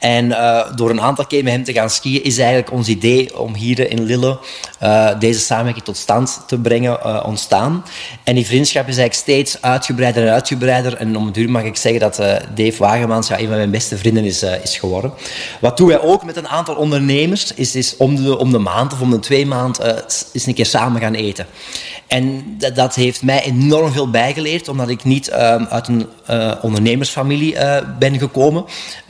En 0.00 0.28
door 0.76 0.90
een 0.90 1.00
aantal 1.00 1.26
keer 1.26 1.42
met 1.42 1.52
hem 1.52 1.64
te 1.64 1.72
gaan 1.72 1.90
skiën 1.90 2.24
is 2.24 2.38
eigenlijk 2.38 2.72
ons 2.72 2.88
idee 2.88 3.38
om 3.38 3.54
hier 3.54 3.90
in 3.90 4.02
Lille 4.02 4.38
deze 5.18 5.40
samenwerking 5.40 5.84
tot 5.84 5.96
stand 5.96 6.42
te 6.46 6.58
brengen 6.58 7.24
ontstaan. 7.24 7.84
En 8.22 8.34
die 8.34 8.46
vriendschap 8.46 8.88
is 8.88 8.96
eigenlijk 8.98 9.14
steeds 9.14 9.62
uitgebreider 9.62 10.26
en 10.26 10.32
uitgebreider. 10.32 10.96
En 10.96 11.16
om 11.16 11.24
het 11.24 11.34
duur 11.34 11.50
mag 11.50 11.62
ik 11.62 11.76
zeggen 11.76 12.00
dat 12.00 12.16
Dave 12.54 12.74
Wagemans 12.78 13.28
ja, 13.28 13.38
een 13.38 13.46
van 13.46 13.56
mijn 13.56 13.70
beste 13.70 13.96
vrienden 13.96 14.24
is, 14.24 14.42
is 14.42 14.76
geworden. 14.76 15.12
Wat 15.60 15.76
doen 15.76 15.88
wij 15.88 16.00
ook 16.00 16.24
met 16.24 16.36
een 16.36 16.48
aantal 16.48 16.74
ondernemers, 16.74 17.54
is, 17.54 17.74
is 17.74 17.96
om, 17.96 18.16
de, 18.16 18.38
om 18.38 18.52
de 18.52 18.58
maand 18.58 18.92
of 18.92 19.00
om 19.00 19.10
de 19.10 19.18
twee 19.18 19.46
maanden 19.46 19.73
uh, 19.80 19.88
eens 20.32 20.46
een 20.46 20.54
keer 20.54 20.66
samen 20.66 21.00
gaan 21.00 21.14
eten. 21.14 21.46
En 22.06 22.44
dat, 22.58 22.74
dat, 22.74 22.94
heeft 22.94 23.22
mij 23.22 23.42
enorm 23.42 23.92
veel 23.92 24.10
bijgeleerd, 24.10 24.68
omdat 24.68 24.88
ik 24.88 25.04
niet 25.04 25.28
ehm, 25.28 25.64
uit 25.64 25.88
een 25.88 26.06
uh, 26.30 26.52
ondernemersfamilie 26.62 27.54
uh, 27.54 27.76
ben 27.98 28.18
gekomen. 28.18 28.64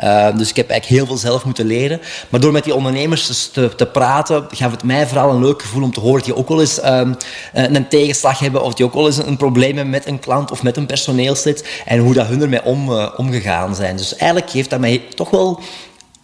Uh, 0.04 0.36
dus 0.36 0.50
ik 0.50 0.56
heb 0.56 0.70
eigenlijk 0.70 1.00
heel 1.00 1.06
veel 1.06 1.28
zelf 1.28 1.44
moeten 1.44 1.66
leren. 1.66 2.00
Maar 2.28 2.40
door 2.40 2.52
met 2.52 2.64
die 2.64 2.74
ondernemers 2.74 3.48
te, 3.52 3.74
te, 3.74 3.86
praten, 3.86 4.46
gaf 4.50 4.70
het 4.70 4.82
mij 4.82 5.06
vooral 5.06 5.30
een 5.30 5.44
leuk 5.44 5.62
gevoel 5.62 5.82
om 5.82 5.92
te 5.92 6.00
horen 6.00 6.16
dat 6.16 6.24
die 6.24 6.36
ook 6.36 6.48
wel 6.48 6.60
eens 6.60 6.80
ehm, 6.80 7.12
een 7.52 7.88
tegenslag 7.88 8.38
hebben, 8.38 8.62
of 8.62 8.74
die 8.74 8.84
ook 8.84 8.94
wel 8.94 9.06
eens 9.06 9.16
een, 9.16 9.36
probleem 9.36 9.74
hebben 9.74 9.90
met 9.90 10.06
een 10.06 10.18
klant 10.18 10.50
of 10.50 10.62
met 10.62 10.76
een 10.76 10.86
personeelslid, 10.86 11.82
en 11.84 11.98
hoe 11.98 12.14
dat 12.14 12.26
hun 12.26 12.42
ermee 12.42 12.64
om, 12.64 12.90
omgegaan 13.16 13.74
zijn. 13.74 13.96
Dus 13.96 14.16
eigenlijk 14.16 14.50
heeft 14.50 14.70
dat 14.70 14.80
mij 14.80 15.02
toch 15.14 15.30
wel 15.30 15.60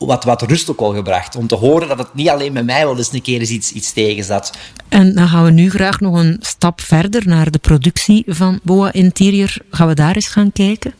wat, 0.07 0.25
wat 0.25 0.42
rust 0.42 0.71
ook 0.71 0.80
al 0.80 0.95
gebracht. 0.95 1.37
Om 1.37 1.47
te 1.47 1.54
horen 1.54 1.88
dat 1.88 1.99
het 1.99 2.14
niet 2.14 2.28
alleen 2.28 2.52
bij 2.52 2.62
mij 2.62 2.85
wel 2.85 2.97
eens 2.97 3.12
een 3.12 3.23
keer 3.23 3.40
iets, 3.40 3.73
iets 3.73 3.92
tegen 3.92 4.25
zat. 4.25 4.52
En 4.88 5.14
dan 5.14 5.28
gaan 5.28 5.45
we 5.45 5.50
nu 5.50 5.71
graag 5.71 6.00
nog 6.00 6.14
een 6.14 6.37
stap 6.40 6.80
verder 6.80 7.28
naar 7.28 7.50
de 7.50 7.59
productie 7.59 8.25
van 8.26 8.61
Boa 8.62 8.92
Interior. 8.92 9.57
Gaan 9.71 9.88
we 9.88 9.95
daar 9.95 10.14
eens 10.14 10.28
gaan 10.28 10.52
kijken? 10.52 10.95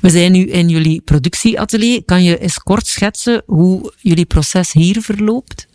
We 0.00 0.12
zijn 0.12 0.32
nu 0.32 0.46
in 0.46 0.68
jullie 0.68 1.00
productieatelier. 1.00 2.04
Kan 2.04 2.22
je 2.22 2.38
eens 2.38 2.58
kort 2.58 2.86
schetsen 2.86 3.42
hoe 3.46 3.92
jullie 4.00 4.26
proces 4.26 4.72
hier 4.72 5.00
verloopt? 5.00 5.65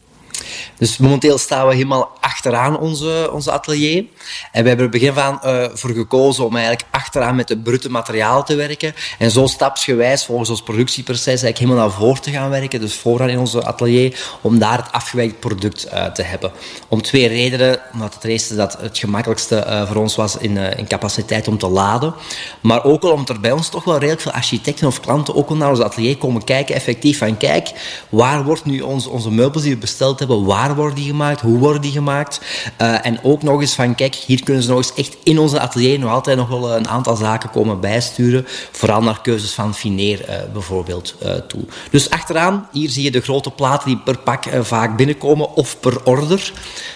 Dus 0.78 0.98
momenteel 0.98 1.38
staan 1.38 1.68
we 1.68 1.74
helemaal 1.74 2.12
achteraan 2.20 2.80
onze, 2.80 3.30
onze 3.34 3.52
atelier. 3.52 4.06
En 4.52 4.62
we 4.62 4.68
hebben 4.68 4.86
er 4.86 4.92
begin 4.92 5.14
van 5.14 5.40
uh, 5.46 5.66
voor 5.74 5.90
gekozen 5.90 6.46
om 6.46 6.56
eigenlijk 6.56 6.88
achteraan 6.92 7.36
met 7.36 7.48
de 7.48 7.58
brute 7.58 7.90
materiaal 7.90 8.44
te 8.44 8.56
werken. 8.56 8.94
En 9.20 9.32
zo 9.32 9.48
stapsgewijs 9.48 10.26
volgens 10.26 10.50
ons 10.50 10.62
productieproces 10.62 11.26
eigenlijk 11.26 11.58
helemaal 11.58 11.84
naar 11.84 11.92
voren 11.92 12.22
te 12.22 12.32
gaan 12.32 12.50
werken. 12.50 12.80
Dus 12.80 12.96
vooraan 12.96 13.30
in 13.30 13.40
onze 13.40 13.66
atelier, 13.66 14.38
om 14.42 14.60
daar 14.60 14.78
het 14.78 14.92
afgewerkt 14.92 15.40
product 15.40 15.88
uh, 15.94 16.06
te 16.06 16.22
hebben. 16.22 16.52
Om 16.88 17.02
twee 17.02 17.28
redenen. 17.28 17.80
Omdat 17.94 18.14
het 18.14 18.24
eerste 18.24 18.56
dat 18.56 18.78
het 18.80 18.98
gemakkelijkste 18.98 19.66
uh, 19.68 19.88
voor 19.88 19.96
ons 19.96 20.16
was 20.16 20.38
in, 20.38 20.58
in 20.58 20.88
capaciteit 20.88 21.48
om 21.48 21.58
te 21.58 21.68
laden. 21.68 22.14
Maar 22.62 22.84
ook 22.84 23.04
al 23.04 23.12
omdat 23.12 23.30
er 23.30 23.42
bij 23.42 23.52
ons 23.52 23.70
toch 23.70 23.84
wel 23.84 23.98
redelijk 23.98 24.22
veel 24.22 24.32
architecten 24.32 24.88
of 24.88 25.00
klanten 25.00 25.36
ook 25.36 25.50
al 25.50 25.56
naar 25.56 25.70
ons 25.70 25.80
atelier 25.80 26.18
komen 26.18 26.44
kijken. 26.44 26.76
Effectief 26.76 27.18
van 27.18 27.38
kijk, 27.38 27.72
waar 28.10 28.44
wordt 28.44 28.66
nu 28.66 28.82
onze, 28.82 29.10
onze 29.10 29.32
meubels 29.32 29.64
die 29.64 29.74
we 29.74 29.80
besteld 29.80 30.20
hebben, 30.20 30.31
waar 30.40 30.76
worden 30.76 30.96
die 30.96 31.06
gemaakt? 31.06 31.42
Hoe 31.42 31.58
worden 31.58 31.82
die 31.82 31.92
gemaakt? 31.92 32.42
Uh, 32.82 33.06
en 33.06 33.24
ook 33.24 33.44
nog 33.44 33.62
eens 33.62 33.74
van, 33.74 33.96
kijk, 33.96 34.16
hier 34.16 34.44
kunnen 34.44 34.64
ze 34.64 34.70
nog 34.70 34.78
eens 34.78 34.94
echt 34.94 35.18
in 35.24 35.40
onze 35.40 35.60
atelier 35.60 36.00
nog 36.00 36.12
altijd 36.12 36.38
nog 36.38 36.48
wel 36.48 36.76
een 36.76 36.88
aantal 36.88 37.16
zaken 37.16 37.50
komen 37.50 37.80
bijsturen. 37.80 38.48
Vooral 38.72 39.02
naar 39.02 39.22
keuzes 39.22 39.52
van 39.52 39.76
fineer 39.76 40.30
uh, 40.30 40.36
bijvoorbeeld 40.54 41.16
toe. 41.48 41.62
Dus 41.92 42.10
achteraan, 42.10 42.68
hier 42.72 42.90
zie 42.90 43.04
je 43.04 43.12
de 43.12 43.22
grote 43.22 43.52
platen 43.52 43.88
die 43.88 43.98
per 43.98 44.18
pak 44.18 44.44
vaak 44.62 44.98
binnenkomen 44.98 45.54
of 45.54 45.80
per 45.80 46.04
order. 46.04 46.52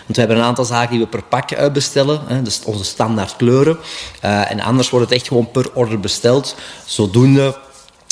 Want 0.05 0.15
we 0.15 0.19
hebben 0.19 0.37
een 0.37 0.43
aantal 0.43 0.65
zaken 0.65 0.91
die 0.91 0.99
we 0.99 1.07
per 1.07 1.23
pak 1.23 1.73
bestellen. 1.73 2.43
dus 2.43 2.61
onze 2.65 2.83
standaard 2.83 3.35
kleuren. 3.35 3.77
en 4.21 4.59
anders 4.59 4.89
wordt 4.89 5.05
het 5.09 5.15
echt 5.15 5.27
gewoon 5.27 5.51
per 5.51 5.69
order 5.73 5.99
besteld. 5.99 6.55
Zodoende 6.85 7.55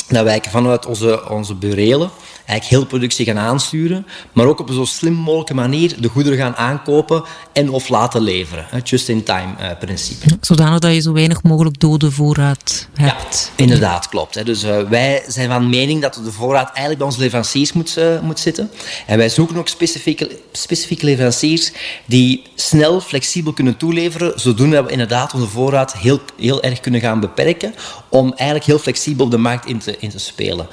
dat 0.08 0.24
wij 0.24 0.42
vanuit 0.50 0.86
onze, 0.86 1.30
onze 1.30 1.54
burelen 1.54 2.10
eigenlijk 2.46 2.80
heel 2.80 2.86
productie 2.86 3.26
gaan 3.26 3.38
aansturen, 3.38 4.06
maar 4.32 4.46
ook 4.46 4.60
op 4.60 4.68
een 4.68 4.74
zo 4.74 4.84
slim 4.84 5.12
mogelijke 5.12 5.54
manier 5.54 6.00
de 6.00 6.08
goederen 6.08 6.38
gaan 6.38 6.56
aankopen 6.56 7.24
en 7.52 7.70
of 7.70 7.88
laten 7.88 8.20
leveren. 8.20 8.66
Het 8.68 8.88
just-in-time 8.88 9.54
uh, 9.60 9.66
principe. 9.78 10.26
Zodanig 10.40 10.78
dat 10.78 10.94
je 10.94 11.00
zo 11.00 11.12
weinig 11.12 11.42
mogelijk 11.42 11.80
dode 11.80 12.10
voorraad 12.10 12.88
hebt. 12.94 13.52
Ja, 13.56 13.62
inderdaad, 13.62 14.08
klopt. 14.08 14.34
Hè. 14.34 14.44
Dus 14.44 14.64
uh, 14.64 14.78
wij 14.80 15.24
zijn 15.28 15.48
van 15.48 15.68
mening 15.68 16.02
dat 16.02 16.20
de 16.24 16.32
voorraad 16.32 16.66
eigenlijk 16.66 16.98
bij 16.98 17.06
onze 17.06 17.20
leveranciers 17.20 17.72
moet, 17.72 17.96
uh, 17.98 18.20
moet 18.20 18.38
zitten. 18.38 18.70
En 19.06 19.18
wij 19.18 19.28
zoeken 19.28 19.56
ook 19.56 19.68
specifieke, 19.68 20.38
specifieke 20.52 21.04
leveranciers 21.04 21.72
die 22.06 22.42
snel, 22.54 23.00
flexibel 23.00 23.52
kunnen 23.52 23.76
toeleveren, 23.76 24.40
zodoende 24.40 24.76
dat 24.76 24.84
we 24.84 24.90
inderdaad 24.90 25.34
onze 25.34 25.46
voorraad 25.46 25.92
heel, 25.96 26.20
heel 26.38 26.62
erg 26.62 26.80
kunnen 26.80 27.00
gaan 27.00 27.20
beperken, 27.20 27.74
om 28.08 28.28
eigenlijk 28.28 28.64
heel 28.64 28.78
flexibel 28.78 29.24
op 29.24 29.30
de 29.30 29.38
markt 29.38 29.66
in 29.66 29.78
te, 29.78 29.96
in 29.98 30.10
te 30.10 30.18
spelen. 30.18 30.66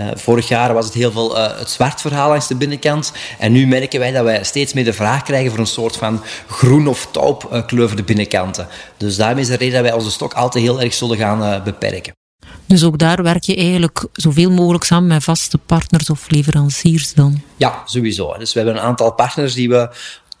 Uh, 0.00 0.06
vorig 0.14 0.48
jaar 0.48 0.74
was 0.74 0.84
het 0.84 0.94
heel 0.94 1.12
veel 1.12 1.38
uh, 1.38 1.58
het 1.58 1.70
zwart 1.70 2.00
verhaal 2.00 2.28
langs 2.28 2.46
de 2.46 2.56
binnenkant. 2.56 3.12
En 3.38 3.52
nu 3.52 3.66
merken 3.66 4.00
wij 4.00 4.12
dat 4.12 4.24
wij 4.24 4.44
steeds 4.44 4.72
meer 4.72 4.84
de 4.84 4.92
vraag 4.92 5.22
krijgen 5.22 5.50
voor 5.50 5.60
een 5.60 5.66
soort 5.66 5.96
van 5.96 6.22
groen 6.46 6.86
of 6.86 7.08
taupkleurde 7.10 8.02
binnenkanten. 8.02 8.68
Dus 8.96 9.16
daarmee 9.16 9.42
is 9.42 9.48
de 9.48 9.56
reden 9.56 9.74
dat 9.74 9.82
wij 9.82 9.92
onze 9.92 10.10
stok 10.10 10.32
altijd 10.32 10.64
heel 10.64 10.80
erg 10.80 10.94
zullen 10.94 11.16
gaan 11.16 11.62
beperken. 11.64 12.12
Dus 12.66 12.84
ook 12.84 12.98
daar 12.98 13.22
werk 13.22 13.42
je 13.42 13.56
eigenlijk 13.56 14.06
zoveel 14.12 14.50
mogelijk 14.50 14.84
samen 14.84 15.08
met 15.08 15.24
vaste 15.24 15.58
partners 15.58 16.10
of 16.10 16.30
leveranciers 16.30 17.14
dan? 17.14 17.42
Ja, 17.56 17.82
sowieso. 17.84 18.38
Dus 18.38 18.52
we 18.52 18.60
hebben 18.60 18.76
een 18.76 18.82
aantal 18.82 19.12
partners 19.12 19.54
die 19.54 19.68
we 19.68 19.90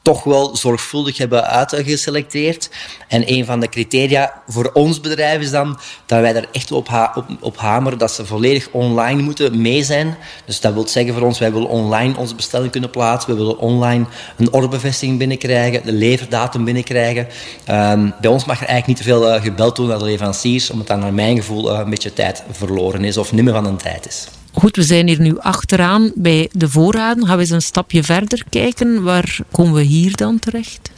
toch 0.02 0.24
wel 0.24 0.56
zorgvuldig 0.56 1.18
hebben 1.18 1.44
uitgeselecteerd. 1.44 2.70
En 3.08 3.32
een 3.32 3.44
van 3.44 3.60
de 3.60 3.68
criteria 3.68 4.42
voor 4.46 4.70
ons 4.72 5.00
bedrijf 5.00 5.40
is 5.40 5.50
dan 5.50 5.78
dat 6.06 6.20
wij 6.20 6.34
er 6.34 6.48
echt 6.52 6.72
op, 6.72 7.10
op, 7.14 7.26
op 7.40 7.56
hameren 7.56 7.98
dat 7.98 8.10
ze 8.10 8.26
volledig 8.26 8.68
online 8.70 9.22
moeten 9.22 9.60
mee 9.60 9.82
zijn. 9.82 10.16
Dus 10.44 10.60
dat 10.60 10.72
wil 10.72 10.88
zeggen 10.88 11.14
voor 11.14 11.22
ons, 11.22 11.38
wij 11.38 11.52
willen 11.52 11.68
online 11.68 12.16
onze 12.16 12.34
bestelling 12.34 12.70
kunnen 12.70 12.90
plaatsen. 12.90 13.30
We 13.30 13.36
willen 13.36 13.58
online 13.58 14.06
een 14.36 14.52
ordebevestiging 14.52 15.18
binnenkrijgen, 15.18 15.84
de 15.84 15.92
leverdatum 15.92 16.64
binnenkrijgen. 16.64 17.26
Um, 17.70 18.14
bij 18.20 18.30
ons 18.30 18.44
mag 18.44 18.60
er 18.60 18.66
eigenlijk 18.66 18.86
niet 18.86 18.96
te 18.96 19.02
veel 19.02 19.34
uh, 19.34 19.42
gebeld 19.42 19.76
worden 19.76 19.96
naar 19.96 20.04
de 20.04 20.10
leveranciers, 20.10 20.70
omdat 20.70 20.86
dan 20.86 20.98
naar 20.98 21.14
mijn 21.14 21.36
gevoel 21.36 21.72
uh, 21.72 21.78
een 21.78 21.90
beetje 21.90 22.12
tijd 22.12 22.42
verloren 22.50 23.04
is 23.04 23.16
of 23.16 23.32
niet 23.32 23.44
meer 23.44 23.54
van 23.54 23.66
een 23.66 23.76
tijd 23.76 24.06
is. 24.06 24.28
Goed, 24.58 24.76
we 24.76 24.82
zijn 24.82 25.08
hier 25.08 25.20
nu 25.20 25.38
achteraan 25.38 26.12
bij 26.14 26.50
de 26.52 26.68
voorraden. 26.68 27.26
Gaan 27.26 27.36
we 27.36 27.42
eens 27.42 27.50
een 27.50 27.62
stapje 27.62 28.02
verder 28.02 28.44
kijken. 28.50 29.02
Waar 29.02 29.38
komen 29.50 29.74
we 29.74 29.82
hier 29.82 30.16
dan 30.16 30.38
terecht? 30.38 30.90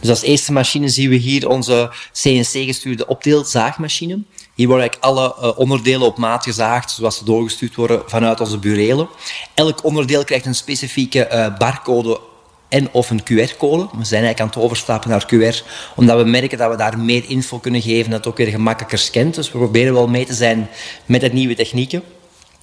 Dus 0.00 0.10
als 0.10 0.22
eerste 0.22 0.52
machine 0.52 0.88
zien 0.88 1.10
we 1.10 1.16
hier 1.16 1.48
onze 1.48 1.92
CNC-gestuurde 2.12 3.06
opdeelzaagmachine. 3.06 4.22
Hier 4.54 4.66
worden 4.66 4.88
eigenlijk 4.88 5.04
alle 5.04 5.34
uh, 5.40 5.58
onderdelen 5.58 6.06
op 6.06 6.18
maat 6.18 6.44
gezaagd, 6.44 6.90
zoals 6.90 7.16
ze 7.16 7.24
doorgestuurd 7.24 7.74
worden 7.74 8.02
vanuit 8.06 8.40
onze 8.40 8.58
burelen. 8.58 9.08
Elk 9.54 9.84
onderdeel 9.84 10.24
krijgt 10.24 10.46
een 10.46 10.54
specifieke 10.54 11.28
uh, 11.32 11.58
barcode 11.58 12.20
en 12.68 12.88
of 12.92 13.10
een 13.10 13.22
QR-code. 13.22 13.88
We 13.96 14.04
zijn 14.04 14.24
eigenlijk 14.24 14.40
aan 14.40 14.46
het 14.46 14.56
overstappen 14.56 15.10
naar 15.10 15.26
QR, 15.26 15.64
omdat 15.96 16.18
we 16.18 16.24
merken 16.24 16.58
dat 16.58 16.70
we 16.70 16.76
daar 16.76 16.98
meer 16.98 17.24
info 17.28 17.58
kunnen 17.58 17.82
geven, 17.82 18.10
dat 18.10 18.18
het 18.18 18.28
ook 18.28 18.36
weer 18.36 18.46
gemakkelijker 18.46 18.98
scant. 18.98 19.34
Dus 19.34 19.52
we 19.52 19.58
proberen 19.58 19.92
wel 19.92 20.08
mee 20.08 20.26
te 20.26 20.34
zijn 20.34 20.68
met 21.06 21.20
de 21.20 21.32
nieuwe 21.32 21.54
technieken. 21.54 22.02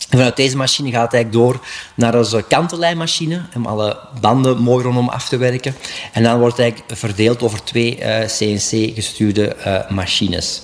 Vanuit 0.09 0.35
deze 0.35 0.57
machine 0.57 0.91
gaat 0.91 1.03
het 1.03 1.13
eigenlijk 1.13 1.43
door 1.43 1.65
naar 1.95 2.15
onze 2.15 2.43
kantenlijnmachine 2.47 3.41
om 3.55 3.65
alle 3.65 3.99
banden 4.21 4.57
mooi 4.57 4.83
rondom 4.83 5.09
af 5.09 5.29
te 5.29 5.37
werken. 5.37 5.75
En 6.13 6.23
dan 6.23 6.39
wordt 6.39 6.57
het 6.57 6.61
eigenlijk 6.61 6.99
verdeeld 6.99 7.43
over 7.43 7.63
twee 7.63 7.97
eh, 7.97 8.27
CNC-gestuurde 8.27 9.47
eh, 9.47 9.89
machines. 9.89 10.61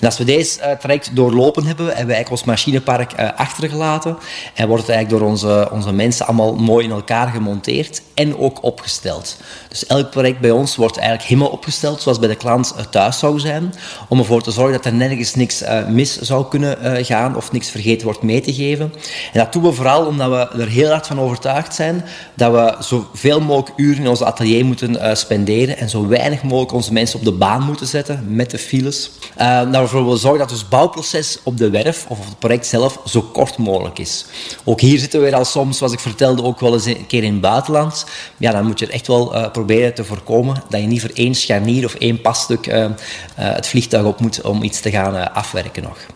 En 0.00 0.06
als 0.06 0.18
we 0.18 0.24
deze 0.24 0.60
uh, 0.60 0.70
traject 0.70 1.16
doorlopen 1.16 1.64
hebben, 1.64 1.86
hebben 1.86 2.06
we 2.06 2.12
eigenlijk 2.12 2.30
ons 2.30 2.44
machinepark 2.44 3.14
achtergelaten 3.36 4.16
en 4.54 4.68
wordt 4.68 4.82
het 4.82 4.92
eigenlijk 4.92 5.20
door 5.20 5.30
onze, 5.30 5.68
onze 5.72 5.92
mensen 5.92 6.26
allemaal 6.26 6.54
mooi 6.54 6.84
in 6.84 6.90
elkaar 6.90 7.28
gemonteerd 7.28 8.02
en 8.14 8.38
ook 8.38 8.62
opgesteld. 8.62 9.36
Dus 9.68 9.86
elk 9.86 10.10
project 10.10 10.40
bij 10.40 10.50
ons 10.50 10.76
wordt 10.76 10.96
eigenlijk 10.96 11.28
helemaal 11.28 11.50
opgesteld 11.50 12.00
zoals 12.00 12.18
bij 12.18 12.28
de 12.28 12.36
klant 12.36 12.74
thuis 12.90 13.18
zou 13.18 13.38
zijn, 13.38 13.74
om 14.08 14.18
ervoor 14.18 14.42
te 14.42 14.50
zorgen 14.50 14.72
dat 14.72 14.84
er 14.84 14.94
nergens 14.94 15.34
niks 15.34 15.62
mis 15.88 16.20
zou 16.20 16.48
kunnen 16.48 17.04
gaan 17.04 17.36
of 17.36 17.52
niks 17.52 17.70
vergeten 17.70 18.04
wordt 18.04 18.22
mee 18.22 18.40
te 18.40 18.54
geven. 18.54 18.75
En 18.80 18.90
dat 19.32 19.52
doen 19.52 19.62
we 19.62 19.72
vooral 19.72 20.06
omdat 20.06 20.30
we 20.30 20.62
er 20.62 20.68
heel 20.68 20.90
hard 20.90 21.06
van 21.06 21.20
overtuigd 21.20 21.74
zijn 21.74 22.04
dat 22.34 22.52
we 22.52 22.84
zoveel 22.84 23.40
mogelijk 23.40 23.72
uren 23.76 24.02
in 24.02 24.08
ons 24.08 24.22
atelier 24.22 24.64
moeten 24.64 24.92
uh, 24.92 25.14
spenderen 25.14 25.76
en 25.76 25.88
zo 25.88 26.06
weinig 26.08 26.42
mogelijk 26.42 26.72
onze 26.72 26.92
mensen 26.92 27.18
op 27.18 27.24
de 27.24 27.32
baan 27.32 27.62
moeten 27.62 27.86
zetten 27.86 28.24
met 28.28 28.50
de 28.50 28.58
files. 28.58 29.10
Uh, 29.40 29.60
we 29.60 29.76
ervoor 29.76 30.04
willen 30.04 30.18
zorgen 30.18 30.38
dat 30.38 30.50
het 30.50 30.68
bouwproces 30.68 31.38
op 31.42 31.58
de 31.58 31.70
werf 31.70 32.06
of 32.08 32.18
op 32.18 32.24
het 32.24 32.38
project 32.38 32.66
zelf 32.66 33.00
zo 33.06 33.20
kort 33.22 33.56
mogelijk 33.56 33.98
is. 33.98 34.24
Ook 34.64 34.80
hier 34.80 34.98
zitten 34.98 35.22
we 35.22 35.36
al 35.36 35.44
soms, 35.44 35.78
zoals 35.78 35.92
ik 35.92 36.00
vertelde, 36.00 36.42
ook 36.42 36.60
wel 36.60 36.72
eens 36.72 36.84
een 36.84 37.06
keer 37.06 37.22
in 37.22 37.32
het 37.32 37.40
buitenland. 37.40 38.06
Ja, 38.36 38.52
dan 38.52 38.66
moet 38.66 38.78
je 38.78 38.86
echt 38.86 39.06
wel 39.06 39.34
uh, 39.34 39.50
proberen 39.50 39.94
te 39.94 40.04
voorkomen 40.04 40.62
dat 40.68 40.80
je 40.80 40.86
niet 40.86 41.00
voor 41.00 41.10
één 41.14 41.34
scharnier 41.34 41.84
of 41.84 41.94
één 41.94 42.20
passtuk 42.20 42.94
het 43.34 43.66
vliegtuig 43.66 44.04
op 44.04 44.20
moet 44.20 44.40
om 44.40 44.62
iets 44.62 44.80
te 44.80 44.90
gaan 44.90 45.34
afwerken 45.34 45.82
nog. 45.82 46.15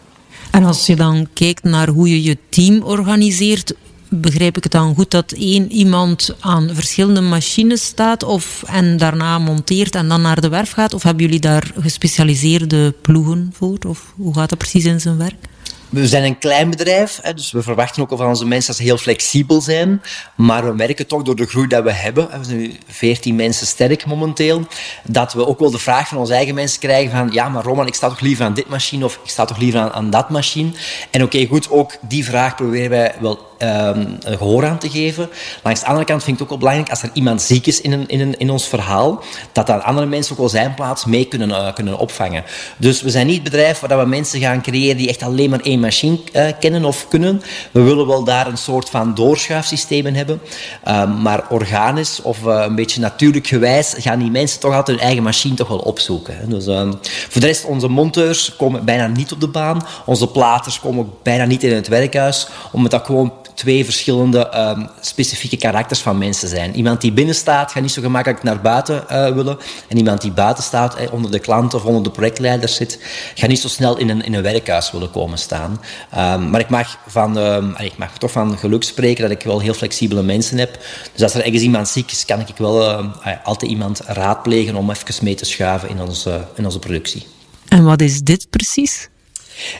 En 0.50 0.64
als 0.64 0.86
je 0.86 0.96
dan 0.96 1.28
kijkt 1.32 1.62
naar 1.62 1.88
hoe 1.88 2.08
je 2.08 2.22
je 2.22 2.38
team 2.48 2.82
organiseert, 2.82 3.74
begrijp 4.08 4.56
ik 4.56 4.62
het 4.62 4.72
dan 4.72 4.94
goed 4.94 5.10
dat 5.10 5.32
één 5.32 5.72
iemand 5.72 6.34
aan 6.40 6.70
verschillende 6.72 7.20
machines 7.20 7.84
staat 7.84 8.22
of, 8.22 8.62
en 8.66 8.96
daarna 8.96 9.38
monteert 9.38 9.94
en 9.94 10.08
dan 10.08 10.20
naar 10.20 10.40
de 10.40 10.48
werf 10.48 10.70
gaat? 10.70 10.94
Of 10.94 11.02
hebben 11.02 11.24
jullie 11.24 11.40
daar 11.40 11.72
gespecialiseerde 11.80 12.94
ploegen 13.02 13.50
voor? 13.52 13.78
Of 13.86 14.12
hoe 14.16 14.34
gaat 14.34 14.48
dat 14.48 14.58
precies 14.58 14.84
in 14.84 15.00
zijn 15.00 15.16
werk? 15.16 15.48
We 15.90 16.06
zijn 16.06 16.24
een 16.24 16.38
klein 16.38 16.70
bedrijf, 16.70 17.20
dus 17.34 17.52
we 17.52 17.62
verwachten 17.62 18.02
ook 18.02 18.18
van 18.18 18.26
onze 18.26 18.46
mensen 18.46 18.66
dat 18.66 18.76
ze 18.76 18.82
heel 18.82 18.96
flexibel 18.96 19.60
zijn. 19.60 20.02
Maar 20.34 20.64
we 20.64 20.74
merken 20.74 21.06
toch 21.06 21.22
door 21.22 21.36
de 21.36 21.46
groei 21.46 21.66
dat 21.66 21.82
we 21.82 21.92
hebben, 21.92 22.28
we 22.38 22.44
zijn 22.44 22.58
nu 22.58 22.72
14 22.86 23.36
mensen 23.36 23.66
sterk 23.66 24.06
momenteel, 24.06 24.66
dat 25.04 25.32
we 25.32 25.46
ook 25.46 25.58
wel 25.58 25.70
de 25.70 25.78
vraag 25.78 26.08
van 26.08 26.18
onze 26.18 26.34
eigen 26.34 26.54
mensen 26.54 26.80
krijgen 26.80 27.10
van 27.10 27.28
ja, 27.32 27.48
maar 27.48 27.64
Roman, 27.64 27.86
ik 27.86 27.94
sta 27.94 28.08
toch 28.08 28.20
liever 28.20 28.44
aan 28.44 28.54
dit 28.54 28.68
machine 28.68 29.04
of 29.04 29.20
ik 29.24 29.30
sta 29.30 29.44
toch 29.44 29.58
liever 29.58 29.80
aan, 29.80 29.92
aan 29.92 30.10
dat 30.10 30.30
machine. 30.30 30.70
En 31.10 31.22
oké, 31.22 31.46
goed, 31.46 31.70
ook 31.70 31.96
die 32.00 32.24
vraag 32.24 32.54
proberen 32.54 32.90
wij 32.90 33.14
wel 33.20 33.49
um, 33.62 34.18
gehoor 34.24 34.66
aan 34.66 34.78
te 34.78 34.90
geven. 34.90 35.28
Langs 35.62 35.80
de 35.80 35.86
andere 35.86 36.04
kant 36.04 36.24
vind 36.24 36.36
ik 36.36 36.42
het 36.42 36.42
ook 36.42 36.48
wel 36.48 36.58
belangrijk 36.58 36.90
als 36.90 37.02
er 37.02 37.10
iemand 37.12 37.42
ziek 37.42 37.66
is 37.66 37.80
in, 37.80 38.08
in, 38.08 38.38
in 38.38 38.50
ons 38.50 38.68
verhaal, 38.68 39.22
dat 39.52 39.66
dan 39.66 39.82
andere 39.82 40.06
mensen 40.06 40.32
ook 40.32 40.38
wel 40.38 40.48
zijn 40.48 40.74
plaats 40.74 41.04
mee 41.04 41.24
kunnen, 41.24 41.48
uh, 41.48 41.72
kunnen 41.74 41.98
opvangen. 41.98 42.44
Dus 42.76 43.02
we 43.02 43.10
zijn 43.10 43.26
niet 43.26 43.34
het 43.34 43.44
bedrijf 43.44 43.80
waar 43.80 43.98
we 43.98 44.04
mensen 44.04 44.40
gaan 44.40 44.62
creëren 44.62 44.96
die 44.96 45.08
echt 45.08 45.22
alleen 45.22 45.50
maar 45.50 45.60
één 45.60 45.80
machine 45.80 46.18
uh, 46.32 46.46
kennen 46.60 46.84
of 46.84 47.08
kunnen. 47.08 47.42
We 47.70 47.80
willen 47.80 48.06
wel 48.06 48.24
daar 48.24 48.46
een 48.46 48.58
soort 48.58 48.90
van 48.90 49.14
doorschuifsysteem 49.14 50.14
hebben. 50.14 50.40
Um, 50.88 51.22
maar 51.22 51.44
organisch 51.48 52.22
of 52.22 52.42
uh, 52.42 52.64
een 52.66 52.74
beetje 52.74 53.00
natuurlijk 53.00 53.46
gewijs 53.46 53.94
gaan 53.98 54.18
die 54.18 54.30
mensen 54.30 54.60
toch 54.60 54.74
altijd 54.74 54.96
hun 54.96 55.06
eigen 55.06 55.22
machine 55.22 55.54
toch 55.54 55.68
wel 55.68 55.78
opzoeken. 55.78 56.50
Dus, 56.50 56.66
um, 56.66 56.98
voor 57.02 57.40
de 57.40 57.46
rest, 57.46 57.64
onze 57.64 57.88
monteurs 57.88 58.56
komen 58.56 58.84
bijna 58.84 59.06
niet 59.06 59.32
op 59.32 59.40
de 59.40 59.48
baan. 59.48 59.86
Onze 60.04 60.26
platers 60.26 60.80
komen 60.80 61.04
ook 61.04 61.22
bijna 61.22 61.44
niet 61.44 61.62
in 61.62 61.74
het 61.74 61.88
werkhuis, 61.88 62.48
omdat 62.72 62.90
dat 62.90 63.04
gewoon 63.04 63.32
twee 63.60 63.84
verschillende 63.84 64.74
um, 64.76 64.88
specifieke 65.00 65.56
karakters 65.56 66.00
van 66.00 66.18
mensen 66.18 66.48
zijn. 66.48 66.76
Iemand 66.76 67.00
die 67.00 67.12
binnen 67.12 67.34
staat, 67.34 67.72
gaat 67.72 67.82
niet 67.82 67.92
zo 67.92 68.02
gemakkelijk 68.02 68.42
naar 68.42 68.60
buiten 68.60 69.04
uh, 69.10 69.28
willen. 69.28 69.58
En 69.88 69.96
iemand 69.96 70.20
die 70.20 70.32
buiten 70.32 70.64
staat, 70.64 70.94
eh, 70.96 71.12
onder 71.12 71.30
de 71.30 71.38
klant 71.38 71.74
of 71.74 71.84
onder 71.84 72.02
de 72.02 72.10
projectleiders 72.10 72.74
zit, 72.74 72.98
gaat 73.34 73.48
niet 73.48 73.60
zo 73.60 73.68
snel 73.68 73.98
in 73.98 74.08
een, 74.08 74.24
in 74.24 74.34
een 74.34 74.42
werkhuis 74.42 74.90
willen 74.90 75.10
komen 75.10 75.38
staan. 75.38 75.70
Um, 75.70 76.50
maar 76.50 76.60
ik 76.60 76.68
mag, 76.68 76.98
van, 77.06 77.36
um, 77.36 77.74
ik 77.78 77.96
mag 77.96 78.18
toch 78.18 78.30
van 78.30 78.58
geluk 78.58 78.82
spreken 78.82 79.22
dat 79.22 79.30
ik 79.30 79.42
wel 79.42 79.60
heel 79.60 79.74
flexibele 79.74 80.22
mensen 80.22 80.58
heb. 80.58 80.78
Dus 81.12 81.22
als 81.22 81.34
er 81.34 81.44
ergens 81.44 81.62
iemand 81.62 81.88
ziek 81.88 82.10
is, 82.10 82.24
kan 82.24 82.40
ik 82.40 82.56
wel 82.56 83.10
altijd 83.44 83.70
iemand 83.70 84.00
raadplegen 84.06 84.74
om 84.74 84.90
even 84.90 85.24
mee 85.24 85.34
te 85.34 85.44
schuiven 85.44 85.88
in 85.88 86.00
onze, 86.00 86.46
in 86.54 86.64
onze 86.64 86.78
productie. 86.78 87.26
En 87.68 87.84
wat 87.84 88.00
is 88.00 88.20
dit 88.20 88.46
precies? 88.50 89.08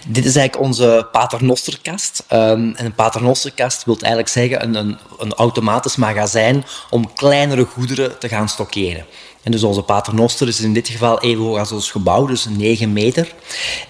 Dit 0.07 0.25
is 0.25 0.37
eigenlijk 0.37 0.67
onze 0.67 1.09
paternosterkast. 1.13 2.25
En 2.29 2.75
een 2.77 2.95
paternosterkast 2.95 3.85
wil 3.85 3.97
eigenlijk 3.99 4.29
zeggen 4.29 4.63
een, 4.63 4.75
een, 4.75 4.99
een 5.19 5.35
automatisch 5.35 5.97
magazijn 5.97 6.65
om 6.91 7.13
kleinere 7.15 7.65
goederen 7.65 8.19
te 8.19 8.29
gaan 8.29 8.49
stockeren. 8.49 9.07
En 9.43 9.51
dus 9.51 9.63
onze 9.63 9.83
paternoster 9.83 10.49
is 10.49 10.61
in 10.61 10.73
dit 10.73 10.89
geval 10.89 11.21
even 11.21 11.45
hoog 11.45 11.59
als 11.59 11.73
ons 11.73 11.91
gebouw, 11.91 12.27
dus 12.27 12.47
9 12.49 12.93
meter. 12.93 13.35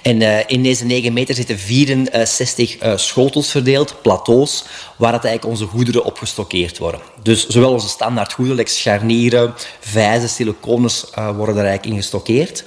En 0.02 0.20
uh, 0.20 0.38
in 0.46 0.62
deze 0.62 0.84
9 0.84 1.12
meter 1.12 1.34
zitten 1.34 1.58
64 1.58 2.82
uh, 2.82 2.96
schotels 2.96 3.50
verdeeld, 3.50 3.94
plateaus, 4.02 4.64
waar 4.96 5.12
het 5.12 5.24
eigenlijk 5.24 5.54
onze 5.54 5.70
goederen 5.70 6.04
op 6.04 6.18
gestockeerd 6.18 6.78
worden. 6.78 7.00
Dus 7.22 7.46
zowel 7.46 7.72
onze 7.72 7.88
standaard 7.88 8.32
goederen, 8.32 8.66
scharnieren, 8.66 9.54
vijzen, 9.80 10.28
silicones, 10.28 11.04
worden 11.14 11.56
er 11.56 11.64
eigenlijk 11.64 11.86
in 11.86 12.02
gestockeerd. 12.02 12.64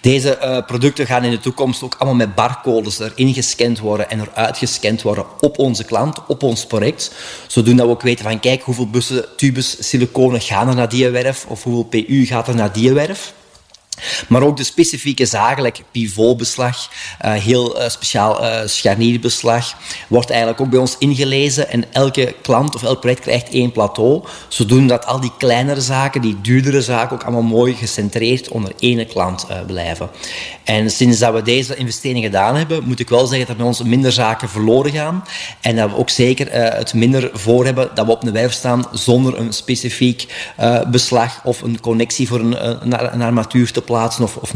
Deze 0.00 0.62
producten 0.66 1.06
gaan 1.06 1.24
in 1.24 1.30
de 1.30 1.38
toekomst 1.38 1.82
ook 1.82 1.94
allemaal 1.98 2.26
met 2.26 2.34
barcodes 2.34 2.98
erin 2.98 3.34
gescand 3.34 3.78
worden 3.78 4.10
en 4.10 4.20
eruit 4.20 4.58
gescand 4.58 5.02
worden 5.02 5.24
op 5.40 5.58
onze 5.58 5.84
klant, 5.84 6.18
op 6.26 6.42
ons 6.42 6.66
project. 6.66 7.12
Zodoende 7.46 7.82
we 7.82 7.88
ook 7.88 8.02
weten 8.02 8.24
van 8.24 8.40
kijk 8.40 8.62
hoeveel 8.62 8.90
bussen, 8.90 9.24
tubes, 9.36 9.88
siliconen 9.88 10.40
gaan 10.40 10.68
er 10.68 10.74
naar 10.74 10.88
die 10.88 11.08
werf 11.08 11.46
of 11.48 11.62
hoeveel 11.62 11.84
PU 11.84 12.19
gaat 12.26 12.48
er 12.48 12.54
naar 12.54 12.72
die 12.72 12.92
werf. 12.92 13.32
Maar 14.28 14.42
ook 14.42 14.56
de 14.56 14.64
specifieke 14.64 15.26
zaken, 15.26 15.62
like 15.62 15.82
pivotbeslag, 15.90 16.88
uh, 17.24 17.32
heel 17.32 17.80
uh, 17.80 17.88
speciaal 17.88 18.44
uh, 18.44 18.60
scharnierbeslag, 18.64 19.74
wordt 20.08 20.30
eigenlijk 20.30 20.60
ook 20.60 20.70
bij 20.70 20.78
ons 20.78 20.96
ingelezen. 20.98 21.68
En 21.70 21.84
elke 21.92 22.34
klant 22.42 22.74
of 22.74 22.82
elk 22.82 23.00
project 23.00 23.20
krijgt 23.20 23.48
één 23.48 23.72
plateau. 23.72 24.24
Zodoende 24.48 24.86
dat 24.86 25.06
al 25.06 25.20
die 25.20 25.32
kleinere 25.38 25.80
zaken, 25.80 26.20
die 26.20 26.40
duurdere 26.40 26.82
zaken, 26.82 27.16
ook 27.16 27.22
allemaal 27.22 27.42
mooi 27.42 27.74
gecentreerd 27.74 28.48
onder 28.48 28.72
één 28.78 29.06
klant 29.06 29.46
blijven. 29.66 30.10
En 30.64 30.90
sinds 30.90 31.18
dat 31.18 31.34
we 31.34 31.42
deze 31.42 31.76
investering 31.76 32.24
gedaan 32.24 32.56
hebben, 32.56 32.84
moet 32.84 33.00
ik 33.00 33.08
wel 33.08 33.26
zeggen 33.26 33.46
dat 33.46 33.56
bij 33.56 33.66
ons 33.66 33.82
minder 33.82 34.12
zaken 34.12 34.48
verloren 34.48 34.92
gaan. 34.92 35.24
En 35.60 35.76
dat 35.76 35.90
we 35.90 35.96
ook 35.96 36.10
zeker 36.10 36.52
het 36.52 36.94
minder 36.94 37.30
voor 37.32 37.64
hebben 37.64 37.90
dat 37.94 38.06
we 38.06 38.12
op 38.12 38.26
een 38.26 38.32
werf 38.32 38.52
staan 38.52 38.84
zonder 38.92 39.38
een 39.38 39.52
specifiek 39.52 40.26
beslag 40.90 41.40
of 41.44 41.62
een 41.62 41.80
connectie 41.80 42.28
voor 42.28 42.40
een, 42.40 42.82
een, 42.82 43.14
een 43.14 43.22
armatuur 43.22 43.72
te 43.72 43.82
plaatsen 43.82 43.89
of, 43.90 44.36
of. 44.36 44.52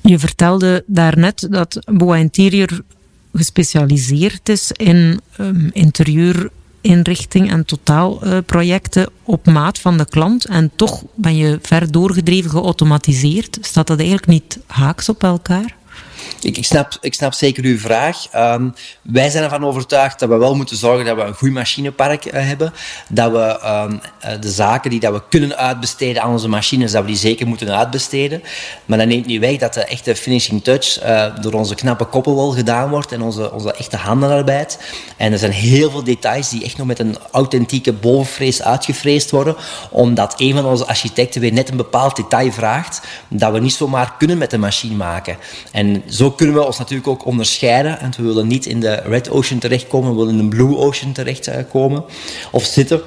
Je 0.00 0.18
vertelde 0.18 0.84
daarnet 0.86 1.46
dat 1.50 1.78
Boa 1.84 2.16
Interior 2.16 2.80
gespecialiseerd 3.32 4.48
is 4.48 4.72
in 4.72 5.20
um, 5.40 5.70
interieurinrichting 5.72 7.50
en 7.50 7.64
totaalprojecten 7.64 9.08
op 9.22 9.46
maat 9.46 9.78
van 9.78 9.96
de 9.96 10.08
klant. 10.08 10.44
En 10.44 10.70
toch 10.76 11.02
ben 11.14 11.36
je 11.36 11.58
ver 11.62 11.92
doorgedreven 11.92 12.50
geautomatiseerd. 12.50 13.58
Staat 13.60 13.86
dat 13.86 13.98
eigenlijk 13.98 14.28
niet 14.28 14.58
haaks 14.66 15.08
op 15.08 15.22
elkaar? 15.22 15.76
Ik, 16.42 16.56
ik, 16.56 16.64
snap, 16.64 16.98
ik 17.00 17.14
snap 17.14 17.32
zeker 17.32 17.64
uw 17.64 17.78
vraag. 17.78 18.26
Um, 18.36 18.74
wij 19.02 19.30
zijn 19.30 19.44
ervan 19.44 19.64
overtuigd 19.64 20.18
dat 20.18 20.28
we 20.28 20.36
wel 20.36 20.54
moeten 20.54 20.76
zorgen 20.76 21.04
dat 21.04 21.16
we 21.16 21.22
een 21.22 21.34
goed 21.34 21.50
machinepark 21.50 22.24
uh, 22.24 22.32
hebben. 22.32 22.72
Dat 23.08 23.32
we 23.32 23.60
um, 23.66 24.00
uh, 24.24 24.40
de 24.40 24.50
zaken 24.50 24.90
die 24.90 25.00
dat 25.00 25.12
we 25.12 25.22
kunnen 25.28 25.56
uitbesteden 25.56 26.22
aan 26.22 26.30
onze 26.30 26.48
machines, 26.48 26.92
dat 26.92 27.00
we 27.00 27.06
die 27.06 27.16
zeker 27.16 27.46
moeten 27.46 27.76
uitbesteden. 27.76 28.42
Maar 28.84 28.98
dat 28.98 29.06
neemt 29.06 29.26
niet 29.26 29.40
weg 29.40 29.56
dat 29.56 29.74
de 29.74 29.84
echte 29.84 30.16
finishing 30.16 30.64
touch 30.64 31.04
uh, 31.04 31.26
door 31.40 31.52
onze 31.52 31.74
knappe 31.74 32.04
koppelwol 32.04 32.50
gedaan 32.50 32.90
wordt 32.90 33.12
en 33.12 33.22
onze, 33.22 33.52
onze 33.52 33.72
echte 33.72 33.96
handenarbeid. 33.96 34.78
En 35.16 35.32
er 35.32 35.38
zijn 35.38 35.52
heel 35.52 35.90
veel 35.90 36.04
details 36.04 36.48
die 36.48 36.64
echt 36.64 36.76
nog 36.76 36.86
met 36.86 36.98
een 36.98 37.16
authentieke 37.30 37.92
bovenfrees 37.92 38.62
uitgefreesd 38.62 39.30
worden, 39.30 39.56
omdat 39.90 40.34
een 40.36 40.54
van 40.54 40.64
onze 40.64 40.86
architecten 40.86 41.40
weer 41.40 41.52
net 41.52 41.70
een 41.70 41.76
bepaald 41.76 42.16
detail 42.16 42.52
vraagt 42.52 43.00
dat 43.28 43.52
we 43.52 43.60
niet 43.60 43.74
zomaar 43.74 44.14
kunnen 44.18 44.38
met 44.38 44.50
de 44.50 44.58
machine 44.58 44.94
maken. 44.94 45.36
En 45.72 46.02
zo 46.08 46.30
kunnen 46.34 46.54
we 46.54 46.64
ons 46.64 46.78
natuurlijk 46.78 47.08
ook 47.08 47.24
onderscheiden. 47.24 48.00
En 48.00 48.12
we 48.16 48.22
willen 48.22 48.46
niet 48.46 48.66
in 48.66 48.80
de 48.80 48.94
Red 48.94 49.30
Ocean 49.30 49.60
terechtkomen, 49.60 50.10
we 50.10 50.16
willen 50.16 50.38
in 50.38 50.50
de 50.50 50.56
Blue 50.56 50.76
Ocean 50.76 51.12
terechtkomen 51.12 52.04
of 52.50 52.64
zitten. 52.64 53.02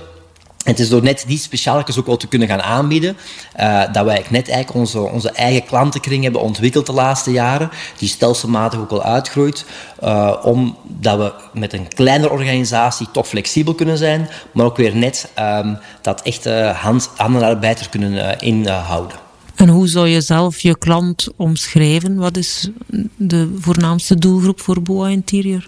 En 0.65 0.71
het 0.71 0.79
is 0.79 0.89
door 0.89 1.03
net 1.03 1.23
die 1.27 1.38
speciaaltjes 1.38 1.99
ook 1.99 2.05
wel 2.05 2.17
te 2.17 2.27
kunnen 2.27 2.47
gaan 2.47 2.61
aanbieden, 2.61 3.17
uh, 3.59 3.83
dat 3.91 4.05
wij 4.05 4.23
net 4.29 4.49
eigenlijk 4.49 4.73
onze, 4.73 4.99
onze 4.99 5.31
eigen 5.31 5.65
klantenkring 5.65 6.23
hebben 6.23 6.41
ontwikkeld 6.41 6.85
de 6.85 6.93
laatste 6.93 7.31
jaren, 7.31 7.69
die 7.97 8.09
stelselmatig 8.09 8.79
ook 8.79 8.91
al 8.91 9.03
uitgroeit, 9.03 9.65
uh, 10.03 10.35
omdat 10.43 11.17
we 11.17 11.33
met 11.59 11.73
een 11.73 11.88
kleinere 11.88 12.31
organisatie 12.31 13.07
toch 13.11 13.27
flexibel 13.27 13.73
kunnen 13.73 13.97
zijn, 13.97 14.29
maar 14.51 14.65
ook 14.65 14.77
weer 14.77 14.95
net 14.95 15.31
um, 15.39 15.77
dat 16.01 16.21
echte 16.21 16.73
hand, 16.75 17.09
kunnen 17.89 18.39
inhouden. 18.39 19.24
En 19.55 19.69
hoe 19.69 19.87
zou 19.87 20.07
je 20.07 20.21
zelf 20.21 20.59
je 20.59 20.77
klant 20.77 21.27
omschrijven? 21.35 22.15
Wat 22.15 22.37
is 22.37 22.69
de 23.15 23.55
voornaamste 23.59 24.15
doelgroep 24.15 24.61
voor 24.61 24.81
Boa 24.81 25.07
Interior? 25.07 25.67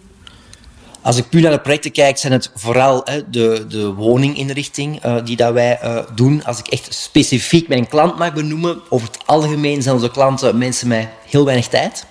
Als 1.01 1.17
ik 1.17 1.29
puur 1.29 1.41
naar 1.41 1.51
de 1.51 1.59
projecten 1.59 1.91
kijk, 1.91 2.17
zijn 2.17 2.33
het 2.33 2.51
vooral 2.55 3.01
hè, 3.03 3.29
de, 3.29 3.65
de 3.69 3.93
woninginrichting 3.93 5.05
uh, 5.05 5.15
die 5.23 5.35
dat 5.35 5.53
wij 5.53 5.79
uh, 5.83 5.99
doen. 6.15 6.43
Als 6.43 6.59
ik 6.59 6.67
echt 6.67 6.93
specifiek 6.93 7.67
mijn 7.67 7.87
klant 7.87 8.17
mag 8.17 8.33
benoemen, 8.33 8.79
over 8.89 9.07
het 9.07 9.17
algemeen 9.25 9.81
zijn 9.81 9.95
onze 9.95 10.11
klanten 10.11 10.57
mensen 10.57 10.87
met 10.87 11.07
heel 11.29 11.45
weinig 11.45 11.67
tijd. 11.67 12.05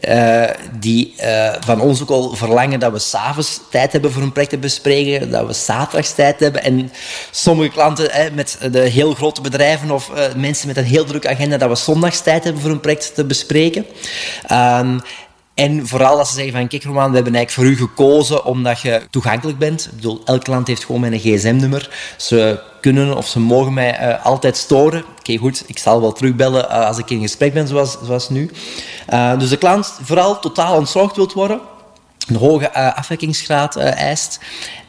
Uh, 0.00 0.44
die 0.78 1.14
uh, 1.20 1.54
van 1.60 1.80
ons 1.80 2.02
ook 2.02 2.10
al 2.10 2.34
verlangen 2.34 2.80
dat 2.80 2.92
we 2.92 2.98
s'avonds 2.98 3.60
tijd 3.70 3.92
hebben 3.92 4.12
voor 4.12 4.22
een 4.22 4.32
project 4.32 4.52
te 4.52 4.58
bespreken, 4.58 5.30
dat 5.30 5.46
we 5.46 5.52
zaterdags 5.52 6.14
tijd 6.14 6.40
hebben. 6.40 6.62
En 6.62 6.92
sommige 7.30 7.70
klanten 7.70 8.10
hè, 8.10 8.30
met 8.30 8.58
de 8.70 8.78
heel 8.78 9.14
grote 9.14 9.40
bedrijven 9.40 9.90
of 9.90 10.10
mensen 10.36 10.66
met 10.66 10.76
een 10.76 10.84
heel 10.84 11.04
drukke 11.04 11.28
agenda, 11.28 11.56
dat 11.56 11.68
we 11.68 11.74
zondags 11.74 12.20
tijd 12.20 12.44
hebben 12.44 12.62
voor 12.62 12.70
een 12.70 12.80
project 12.80 13.14
te 13.14 13.24
bespreken. 13.24 13.86
Um, 14.52 15.00
en 15.56 15.86
vooral 15.86 16.18
als 16.18 16.28
ze 16.28 16.34
zeggen 16.34 16.52
van, 16.52 16.68
kijk 16.68 16.84
Roman, 16.84 17.08
we 17.08 17.14
hebben 17.14 17.34
eigenlijk 17.34 17.50
voor 17.50 17.84
u 17.84 17.88
gekozen 17.88 18.44
omdat 18.44 18.80
je 18.80 19.02
toegankelijk 19.10 19.58
bent. 19.58 19.84
Ik 19.84 19.94
bedoel, 19.94 20.20
elk 20.24 20.46
land 20.46 20.66
heeft 20.66 20.84
gewoon 20.84 21.00
mijn 21.00 21.18
gsm-nummer. 21.18 22.14
Ze 22.16 22.60
kunnen 22.80 23.16
of 23.16 23.26
ze 23.26 23.40
mogen 23.40 23.74
mij 23.74 24.08
uh, 24.08 24.24
altijd 24.24 24.56
storen. 24.56 25.04
Oké, 25.18 25.36
goed, 25.36 25.64
ik 25.66 25.78
zal 25.78 26.00
wel 26.00 26.12
terugbellen 26.12 26.64
uh, 26.64 26.86
als 26.86 26.98
ik 26.98 27.10
in 27.10 27.20
gesprek 27.20 27.52
ben, 27.52 27.68
zoals, 27.68 27.96
zoals 28.02 28.28
nu. 28.28 28.50
Uh, 29.12 29.38
dus 29.38 29.48
de 29.48 29.56
klant 29.56 29.98
vooral 30.02 30.40
totaal 30.40 30.76
ontzorgd 30.76 31.16
wilt 31.16 31.32
worden. 31.32 31.60
Een 32.26 32.36
hoge 32.36 32.72
afwekkingsgraad 32.94 33.76
eist. 33.76 34.38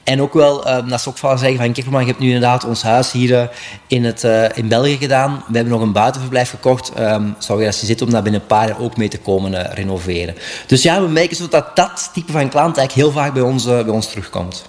En 0.08 0.22
ook 0.22 0.34
wel, 0.34 0.68
uh, 0.68 0.90
dat 0.90 1.02
ze 1.02 1.10
ook 1.10 1.18
van 1.18 1.40
zeggen 1.40 1.58
van, 1.58 1.72
kijk 1.72 1.90
maar, 1.90 2.02
je 2.02 2.08
hebt 2.08 2.20
nu 2.20 2.26
inderdaad 2.26 2.66
ons 2.66 2.82
huis 2.82 3.12
hier 3.12 3.30
uh, 3.30 3.44
in, 3.88 4.06
het, 4.06 4.24
uh, 4.24 4.46
in 4.54 4.68
België 4.68 4.98
gedaan. 4.98 5.44
We 5.48 5.56
hebben 5.56 5.74
nog 5.74 5.82
een 5.82 5.92
buitenverblijf 5.92 6.50
gekocht. 6.50 6.92
Um, 7.00 7.36
zou 7.38 7.60
je 7.62 7.68
als 7.68 7.80
je 7.80 7.86
zit 7.86 8.02
om 8.02 8.10
daar 8.10 8.22
binnen 8.22 8.42
een 8.42 8.48
paar 8.48 8.68
jaar 8.68 8.80
ook 8.80 8.98
mee 8.98 9.08
te 9.08 9.20
komen 9.20 9.74
renoveren. 9.74 10.36
Dus 10.68 10.84
ja, 10.84 11.02
we 11.02 11.08
merken 11.08 11.36
zo 11.36 11.48
dat 11.48 11.76
dat 11.76 12.10
type 12.14 12.32
van 12.32 12.50
klant 12.50 12.78
eigenlijk 12.78 12.94
heel 13.08 13.22
vaak 13.22 13.34
bij 13.34 13.42
ons, 13.42 13.66
bij 13.66 13.88
ons 13.88 14.10
terugkomt. 14.10 14.66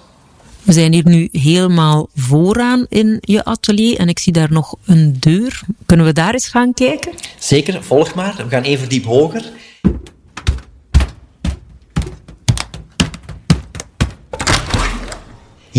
We 0.63 0.73
zijn 0.73 0.93
hier 0.93 1.07
nu 1.07 1.29
helemaal 1.31 2.09
vooraan 2.15 2.85
in 2.89 3.17
je 3.21 3.43
atelier 3.43 3.99
en 3.99 4.07
ik 4.07 4.19
zie 4.19 4.33
daar 4.33 4.51
nog 4.51 4.75
een 4.85 5.17
deur. 5.19 5.61
Kunnen 5.85 6.05
we 6.05 6.13
daar 6.13 6.33
eens 6.33 6.47
gaan 6.47 6.73
kijken? 6.73 7.11
Zeker, 7.37 7.83
volg 7.83 8.13
maar. 8.13 8.35
We 8.37 8.49
gaan 8.49 8.63
even 8.63 8.89
diep 8.89 9.05
hoger. 9.05 9.51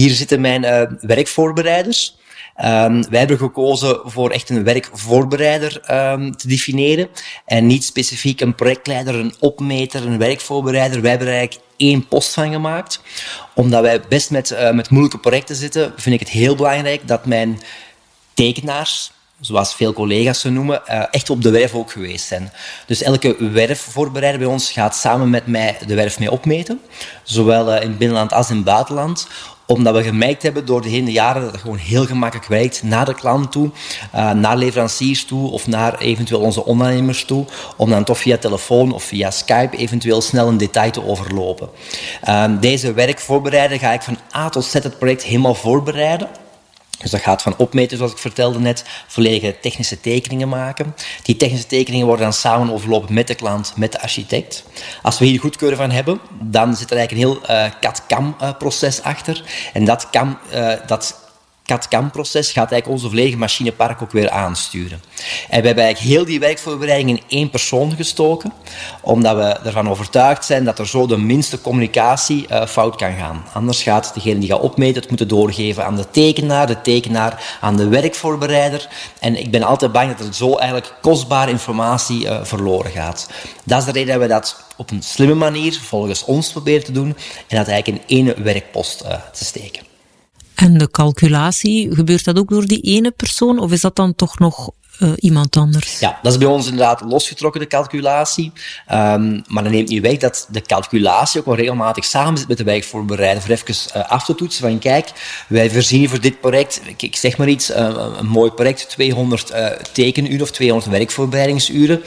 Hier 0.00 0.10
zitten 0.10 0.40
mijn 0.40 0.62
uh, 0.62 0.82
werkvoorbereiders. 1.00 2.16
Um, 2.64 3.10
wij 3.10 3.18
hebben 3.18 3.38
gekozen 3.38 4.00
voor 4.04 4.30
echt 4.30 4.50
een 4.50 4.64
werkvoorbereider 4.64 5.80
um, 5.90 6.36
te 6.36 6.48
definiëren 6.48 7.08
en 7.44 7.66
niet 7.66 7.84
specifiek 7.84 8.40
een 8.40 8.54
projectleider, 8.54 9.14
een 9.14 9.34
opmeter, 9.38 10.06
een 10.06 10.18
werkvoorbereider. 10.18 11.00
Wij 11.00 11.10
hebben 11.10 11.28
er 11.28 11.34
eigenlijk 11.34 11.66
één 11.76 12.08
post 12.08 12.34
van 12.34 12.52
gemaakt. 12.52 13.00
Omdat 13.54 13.82
wij 13.82 14.00
best 14.08 14.30
met, 14.30 14.50
uh, 14.50 14.70
met 14.70 14.90
moeilijke 14.90 15.18
projecten 15.18 15.56
zitten, 15.56 15.92
vind 15.96 16.14
ik 16.14 16.20
het 16.20 16.28
heel 16.28 16.54
belangrijk 16.54 17.08
dat 17.08 17.26
mijn 17.26 17.60
tekenaars, 18.34 19.12
zoals 19.40 19.74
veel 19.74 19.92
collega's 19.92 20.40
ze 20.40 20.50
noemen, 20.50 20.83
uh, 20.88 21.03
echt 21.11 21.31
op 21.31 21.42
de 21.42 21.50
werf 21.50 21.74
ook 21.74 21.92
geweest 21.92 22.26
zijn. 22.26 22.53
Dus 22.87 23.03
elke 23.03 23.37
werfvoorbereider 23.53 24.40
bij 24.40 24.48
ons 24.50 24.70
gaat 24.70 24.96
samen 24.96 25.31
met 25.31 25.46
mij 25.46 25.76
de 25.87 25.94
werf 25.94 26.18
mee 26.18 26.31
opmeten, 26.31 26.81
zowel 27.22 27.74
uh, 27.74 27.83
in 27.83 27.96
binnenland 27.96 28.33
als 28.33 28.50
in 28.50 28.62
buitenland, 28.62 29.26
omdat 29.66 29.94
we 29.94 30.03
gemerkt 30.03 30.42
hebben 30.42 30.66
door 30.66 30.83
de 30.83 30.88
hele 30.88 31.12
jaren 31.12 31.42
dat 31.42 31.53
het 31.53 31.61
gewoon 31.61 31.76
heel 31.76 32.07
gemakkelijk 32.07 32.48
werkt 32.48 32.83
naar 32.83 33.05
de 33.05 33.14
klant 33.14 33.53
toe, 33.53 33.70
uh, 34.14 34.31
naar 34.31 34.57
leveranciers 34.57 35.24
toe 35.24 35.50
of 35.50 35.66
naar 35.66 35.98
eventueel 35.98 36.40
onze 36.40 36.64
ondernemers 36.64 37.24
toe, 37.24 37.44
om 37.76 37.90
dan 37.90 38.05
toch 38.05 38.18
via 38.18 38.37
telefoon 38.37 38.92
of 38.92 39.03
via 39.03 39.31
Skype 39.31 39.76
eventueel 39.76 40.20
snel 40.20 40.48
een 40.48 40.57
detail 40.57 40.90
te 40.90 41.07
overlopen. 41.07 41.68
Uh, 42.29 42.44
deze 42.61 42.92
werkvoorbereider 42.92 43.79
ga 43.79 43.92
ik 43.92 44.03
van 44.03 44.18
A 44.37 44.48
tot 44.48 44.64
Z 44.64 44.72
het 44.72 44.98
project 44.98 45.22
helemaal 45.22 45.55
voorbereiden. 45.55 46.29
Dus 47.00 47.10
dat 47.10 47.20
gaat 47.20 47.42
van 47.42 47.54
opmeten, 47.56 47.96
zoals 47.96 48.12
ik 48.12 48.18
vertelde 48.18 48.58
net, 48.58 48.84
volledige 49.06 49.56
technische 49.60 50.00
tekeningen 50.00 50.48
maken. 50.48 50.94
Die 51.22 51.36
technische 51.36 51.66
tekeningen 51.66 52.06
worden 52.06 52.24
dan 52.24 52.32
samen 52.32 52.72
overlopen 52.72 53.14
met 53.14 53.26
de 53.26 53.34
klant, 53.34 53.72
met 53.76 53.92
de 53.92 54.00
architect. 54.00 54.64
Als 55.02 55.18
we 55.18 55.24
hier 55.24 55.40
goedkeuren 55.40 55.78
van 55.78 55.90
hebben, 55.90 56.20
dan 56.40 56.76
zit 56.76 56.90
er 56.90 56.96
eigenlijk 56.96 57.28
een 57.28 57.34
heel 57.34 57.56
uh, 57.56 57.70
CAD-CAM-proces 57.80 59.02
achter. 59.02 59.44
En 59.72 59.84
dat, 59.84 60.10
CAM, 60.10 60.38
uh, 60.54 60.72
dat 60.86 61.19
CAD-CAM-proces 61.70 62.52
gaat 62.52 62.72
eigenlijk 62.72 62.88
onze 62.88 63.09
volledige 63.09 63.38
machinepark 63.38 64.02
ook 64.02 64.11
weer 64.11 64.30
aansturen. 64.30 65.02
En 65.48 65.61
we 65.61 65.66
hebben 65.66 65.85
eigenlijk 65.85 66.14
heel 66.14 66.24
die 66.24 66.40
werkvoorbereiding 66.40 67.09
in 67.09 67.22
één 67.28 67.50
persoon 67.50 67.92
gestoken, 67.96 68.52
omdat 69.00 69.37
we 69.37 69.68
ervan 69.68 69.88
overtuigd 69.88 70.44
zijn 70.44 70.64
dat 70.64 70.78
er 70.78 70.88
zo 70.88 71.06
de 71.06 71.16
minste 71.16 71.61
communicatie 71.61 72.46
uh, 72.50 72.66
fout 72.66 72.96
kan 72.96 73.14
gaan. 73.14 73.44
Anders 73.52 73.83
gaat 73.83 74.14
degene 74.14 74.38
die 74.38 74.48
gaat 74.48 74.61
opmeten 74.61 75.00
het 75.00 75.09
moeten 75.09 75.28
doorgeven 75.28 75.85
aan 75.85 75.96
de 75.96 76.11
tekenaar, 76.11 76.66
de 76.66 76.80
tekenaar 76.80 77.59
aan 77.61 77.76
de 77.76 77.88
werkvoorbereider. 77.88 78.88
En 79.20 79.37
ik 79.37 79.50
ben 79.50 79.62
altijd 79.62 79.92
bang 79.92 80.16
dat 80.16 80.26
er 80.26 80.35
zo 80.35 80.56
eigenlijk 80.56 80.94
kostbare 81.00 81.50
informatie 81.50 82.24
uh, 82.24 82.38
verloren 82.42 82.90
gaat. 82.90 83.28
Dat 83.64 83.78
is 83.78 83.85
de 83.85 83.92
reden 83.92 84.12
dat 84.12 84.22
we 84.22 84.28
dat 84.28 84.64
op 84.76 84.90
een 84.90 85.02
slimme 85.02 85.35
manier 85.35 85.80
volgens 85.83 86.24
ons 86.24 86.50
proberen 86.50 86.85
te 86.85 86.92
doen 86.92 87.16
en 87.48 87.56
dat 87.56 87.68
eigenlijk 87.68 88.02
in 88.06 88.26
één 88.26 88.42
werkpost 88.42 89.02
uh, 89.04 89.12
te 89.33 89.44
steken. 89.44 89.89
En 90.61 90.79
de 90.79 90.90
calculatie, 90.90 91.94
gebeurt 91.94 92.25
dat 92.25 92.38
ook 92.38 92.49
door 92.49 92.66
die 92.66 92.81
ene 92.81 93.11
persoon 93.11 93.59
of 93.59 93.73
is 93.73 93.81
dat 93.81 93.96
dan 93.96 94.14
toch 94.14 94.38
nog 94.38 94.70
uh, 94.99 95.12
iemand 95.16 95.57
anders? 95.57 95.99
Ja, 95.99 96.18
dat 96.23 96.33
is 96.33 96.38
bij 96.38 96.49
ons 96.49 96.64
inderdaad 96.64 97.01
losgetrokken, 97.01 97.61
de 97.61 97.66
calculatie. 97.66 98.53
Um, 98.92 99.42
maar 99.46 99.62
dat 99.62 99.73
neemt 99.73 99.88
niet 99.88 100.03
weg 100.03 100.16
dat 100.16 100.49
de 100.51 100.62
calculatie 100.62 101.40
ook 101.40 101.46
wel 101.46 101.55
regelmatig 101.55 102.05
samen 102.05 102.38
zit 102.38 102.49
met 102.49 102.59
de 102.59 102.64
werkvoorbereider. 102.64 103.42
Voor 103.42 103.51
even 103.51 103.75
uh, 103.96 104.11
af 104.11 104.25
te 104.25 104.35
toetsen 104.35 104.62
van 104.62 104.79
kijk, 104.79 105.09
wij 105.49 105.70
voorzien 105.70 106.09
voor 106.09 106.20
dit 106.20 106.40
project, 106.40 106.81
ik, 106.96 107.16
zeg 107.16 107.37
maar 107.37 107.49
iets, 107.49 107.70
uh, 107.70 107.77
een 108.18 108.27
mooi 108.27 108.51
project, 108.51 108.88
200 108.88 109.53
tekenuren 109.92 110.40
of 110.40 110.51
200 110.51 110.90
werkvoorbereidingsuren. 110.90 112.03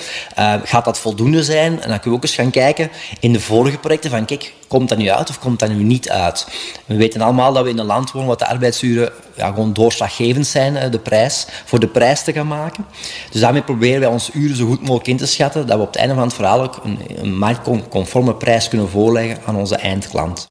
gaat 0.64 0.86
dat 0.86 1.00
voldoende 1.00 1.44
zijn? 1.44 1.82
En 1.82 1.90
dan 1.90 2.00
kunnen 2.00 2.10
we 2.10 2.16
ook 2.16 2.24
eens 2.24 2.36
gaan 2.36 2.52
kijken 2.52 2.92
in 3.20 3.34
de 3.34 3.40
vorige 3.40 3.78
projecten 3.78 4.10
van 4.10 4.26
kijk, 4.26 4.54
komt 4.74 4.90
dat 4.90 4.98
nu 4.98 5.10
uit 5.10 5.30
of 5.30 5.40
komt 5.40 5.60
dat 5.60 5.70
nu 5.70 5.84
niet 5.84 6.10
uit? 6.10 6.48
We 6.86 6.96
weten 6.96 7.22
allemaal 7.22 7.54
dat 7.54 7.64
we 7.64 7.70
in 7.70 7.78
een 7.78 7.86
land 7.86 8.12
wonen 8.12 8.28
waar 8.28 8.38
de 8.38 8.48
arbeidsuren 8.48 9.12
ja, 9.36 9.48
gewoon 9.48 9.74
doorslaggevend 9.74 10.48
zijn, 10.48 10.92
de 10.92 11.00
prijs, 11.00 11.46
voor 11.66 11.80
de 11.80 11.88
prijs 11.88 12.24
te 12.24 12.34
gaan 12.34 12.48
maken. 12.48 12.86
Dus 13.32 13.42
daarmee 13.42 13.64
proberen 13.64 14.00
wij 14.00 14.10
ons 14.10 14.30
uren 14.34 14.56
zo 14.56 14.66
goed 14.66 14.82
mogelijk 14.82 15.08
in 15.08 15.18
te 15.18 15.26
schatten, 15.26 15.68
dat 15.68 15.76
we 15.78 15.82
op 15.82 15.88
het 15.88 15.96
einde 15.96 16.14
van 16.14 16.24
het 16.24 16.34
verhaal 16.34 16.62
ook 16.62 16.80
een, 16.84 17.00
een 17.16 17.38
marktconforme 17.38 18.36
prijs 18.36 18.68
kunnen 18.68 18.90
voorleggen 18.90 19.38
aan 19.46 19.56
onze 19.56 19.76
eindklant. 19.76 20.48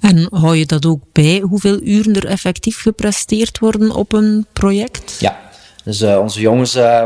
En 0.00 0.26
hou 0.30 0.56
je 0.56 0.66
dat 0.66 0.86
ook 0.86 1.02
bij, 1.12 1.40
hoeveel 1.40 1.80
uren 1.82 2.14
er 2.14 2.26
effectief 2.26 2.80
gepresteerd 2.80 3.58
worden 3.58 3.94
op 3.94 4.12
een 4.12 4.46
project? 4.52 5.16
Ja, 5.20 5.47
dus 5.88 6.02
uh, 6.02 6.18
onze 6.18 6.40
jongens, 6.40 6.76
uh, 6.76 7.02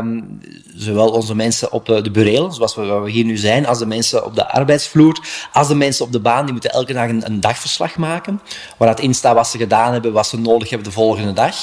zowel 0.75 1.09
onze 1.09 1.35
mensen 1.35 1.71
op 1.71 1.85
de, 1.85 2.01
de 2.01 2.11
burelen, 2.11 2.53
zoals 2.53 2.75
we, 2.75 2.81
we, 2.81 3.09
hier 3.09 3.25
nu 3.25 3.37
zijn, 3.37 3.67
als 3.67 3.79
de 3.79 3.85
mensen 3.85 4.25
op 4.25 4.35
de 4.35 4.51
arbeidsvloer, 4.51 5.19
als 5.53 5.67
de 5.67 5.75
mensen 5.75 6.05
op 6.05 6.11
de 6.11 6.19
baan, 6.19 6.43
die 6.43 6.51
moeten 6.51 6.71
elke 6.71 6.93
dag 6.93 7.09
een, 7.09 7.25
een 7.25 7.39
dagverslag 7.39 7.97
maken, 7.97 8.41
waar 8.77 9.01
in 9.01 9.13
staat 9.13 9.35
wat 9.35 9.47
ze 9.47 9.57
gedaan 9.57 9.93
hebben, 9.93 10.13
wat 10.13 10.27
ze 10.27 10.39
nodig 10.39 10.69
hebben 10.69 10.87
de 10.87 10.93
volgende 10.93 11.33
dag. 11.33 11.55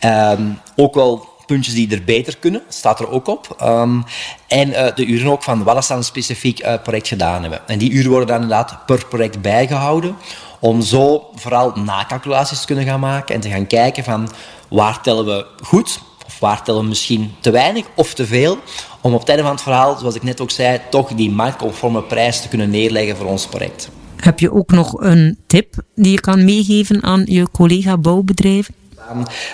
Um, 0.00 0.58
ook 0.76 0.94
wel 0.94 1.28
puntjes 1.46 1.74
die 1.74 1.92
er 1.92 2.04
beter 2.04 2.36
kunnen, 2.36 2.62
staat 2.68 3.00
er 3.00 3.10
ook 3.10 3.26
op. 3.26 3.56
Um, 3.62 4.04
en 4.48 4.68
uh, 4.68 4.86
de 4.94 5.06
uren 5.06 5.30
ook 5.30 5.42
van 5.42 5.62
wat 5.62 5.84
ze 5.84 5.92
aan 5.92 5.98
een 5.98 6.04
specifiek 6.04 6.64
uh, 6.64 6.74
project 6.82 7.08
gedaan 7.08 7.40
hebben. 7.40 7.60
En 7.66 7.78
die 7.78 7.90
uren 7.90 8.10
worden 8.10 8.28
dan 8.28 8.42
inderdaad 8.42 8.86
per 8.86 9.06
project 9.06 9.40
bijgehouden, 9.40 10.16
om 10.60 10.82
zo 10.82 11.30
vooral 11.34 11.72
nakalculaties 11.76 12.60
te 12.60 12.66
kunnen 12.66 12.84
gaan 12.84 13.00
maken 13.00 13.34
en 13.34 13.40
te 13.40 13.48
gaan 13.48 13.66
kijken 13.66 14.04
van 14.04 14.28
waar 14.68 15.00
tellen 15.00 15.24
we 15.24 15.46
goed, 15.62 16.00
of 16.28 16.38
waar 16.38 16.62
tellen 16.62 16.82
we 16.82 16.88
misschien 16.88 17.34
te 17.40 17.50
weinig 17.50 17.84
of 17.94 18.14
te 18.14 18.26
veel, 18.26 18.58
om 19.00 19.14
op 19.14 19.20
het 19.20 19.28
einde 19.28 19.42
van 19.42 19.52
het 19.52 19.62
verhaal, 19.62 19.98
zoals 19.98 20.14
ik 20.14 20.22
net 20.22 20.40
ook 20.40 20.50
zei, 20.50 20.80
toch 20.90 21.14
die 21.14 21.30
marktconforme 21.30 22.02
prijs 22.02 22.40
te 22.40 22.48
kunnen 22.48 22.70
neerleggen 22.70 23.16
voor 23.16 23.26
ons 23.26 23.46
project. 23.46 23.88
Heb 24.16 24.40
je 24.40 24.52
ook 24.52 24.70
nog 24.70 25.00
een 25.00 25.38
tip 25.46 25.74
die 25.94 26.12
je 26.12 26.20
kan 26.20 26.44
meegeven 26.44 27.02
aan 27.02 27.22
je 27.24 27.50
collega 27.50 27.98
bouwbedrijven? 27.98 28.74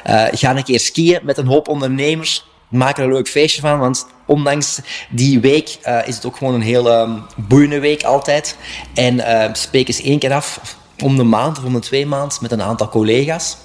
Uh, 0.07 0.25
ga 0.31 0.57
een 0.57 0.65
keer 0.65 0.81
skiën 0.81 1.21
met 1.23 1.39
een 1.39 1.47
hoop 1.47 1.69
ondernemers. 1.69 2.47
Maak 2.69 2.99
er 2.99 3.05
een 3.05 3.13
leuk 3.13 3.29
feestje 3.29 3.61
van, 3.61 3.79
want 3.79 4.07
ondanks 4.27 4.81
die 5.11 5.41
week 5.41 5.79
uh, 5.87 6.09
is 6.09 6.15
het 6.15 6.27
ook 6.27 6.37
gewoon 6.37 6.55
een 6.55 6.63
heel 6.63 7.01
um, 7.01 7.23
boeiende 7.37 7.81
week 7.81 8.03
altijd. 8.03 8.57
En 8.95 9.15
uh, 9.15 9.45
spreek 9.53 9.89
eens 9.89 10.03
één 10.03 10.19
keer 10.19 10.33
af, 10.33 10.77
om 11.03 11.17
de 11.17 11.23
maand 11.23 11.59
of 11.59 11.65
om 11.65 11.73
de 11.73 11.79
twee 11.79 12.07
maanden, 12.07 12.39
met 12.41 12.53
een 12.53 12.63
aantal 12.63 12.89
collega's. 12.89 13.57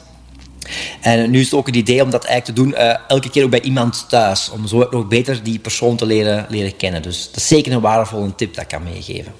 En 1.01 1.29
nu 1.29 1.39
is 1.39 1.45
het 1.45 1.53
ook 1.53 1.67
het 1.67 1.75
idee 1.75 2.03
om 2.03 2.09
dat 2.09 2.25
eigenlijk 2.25 2.57
te 2.57 2.63
doen 2.63 2.81
uh, 2.81 2.95
elke 3.07 3.29
keer 3.29 3.43
ook 3.43 3.49
bij 3.49 3.61
iemand 3.61 4.05
thuis. 4.09 4.49
Om 4.49 4.67
zo 4.67 4.87
nog 4.91 5.07
beter 5.07 5.43
die 5.43 5.59
persoon 5.59 5.97
te 5.97 6.05
leren, 6.05 6.45
leren 6.49 6.75
kennen. 6.75 7.01
Dus 7.01 7.25
dat 7.25 7.35
is 7.35 7.47
zeker 7.47 7.71
een 7.71 7.81
waardevolle 7.81 8.35
tip 8.35 8.53
dat 8.53 8.63
ik 8.63 8.69
kan 8.69 8.83
meegeven. 8.83 9.31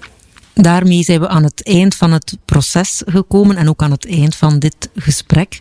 Daarmee 0.54 1.04
zijn 1.04 1.20
we 1.20 1.28
aan 1.28 1.44
het 1.44 1.64
eind 1.64 1.96
van 1.96 2.12
het 2.12 2.38
proces 2.46 3.02
gekomen 3.06 3.58
en 3.58 3.70
ook 3.70 3.82
aan 3.82 3.92
het 3.92 4.08
eind 4.08 4.36
van 4.36 4.60
dit 4.60 4.90
gesprek. 4.96 5.60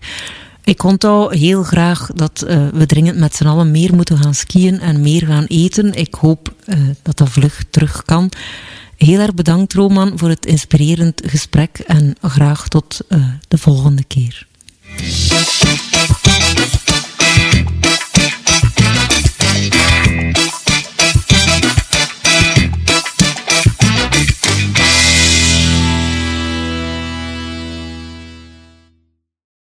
Ik 0.64 0.82
onthoud 0.82 1.32
heel 1.32 1.62
graag 1.62 2.10
dat 2.14 2.44
uh, 2.46 2.68
we 2.68 2.86
dringend 2.86 3.18
met 3.18 3.34
z'n 3.34 3.46
allen 3.46 3.70
meer 3.70 3.94
moeten 3.94 4.18
gaan 4.18 4.34
skiën 4.34 4.80
en 4.80 5.00
meer 5.00 5.26
gaan 5.26 5.44
eten. 5.44 5.94
Ik 5.94 6.14
hoop 6.14 6.54
uh, 6.66 6.78
dat 7.02 7.16
dat 7.16 7.28
vlug 7.28 7.64
terug 7.70 8.02
kan. 8.04 8.30
Heel 8.96 9.20
erg 9.20 9.34
bedankt, 9.34 9.72
Roman, 9.72 10.12
voor 10.18 10.28
het 10.28 10.46
inspirerend 10.46 11.22
gesprek 11.24 11.78
en 11.78 12.16
graag 12.22 12.68
tot 12.68 13.00
de 13.48 13.58
volgende 13.58 14.04
keer. 14.04 14.47
Thank 15.00 15.82
you. 15.82 15.87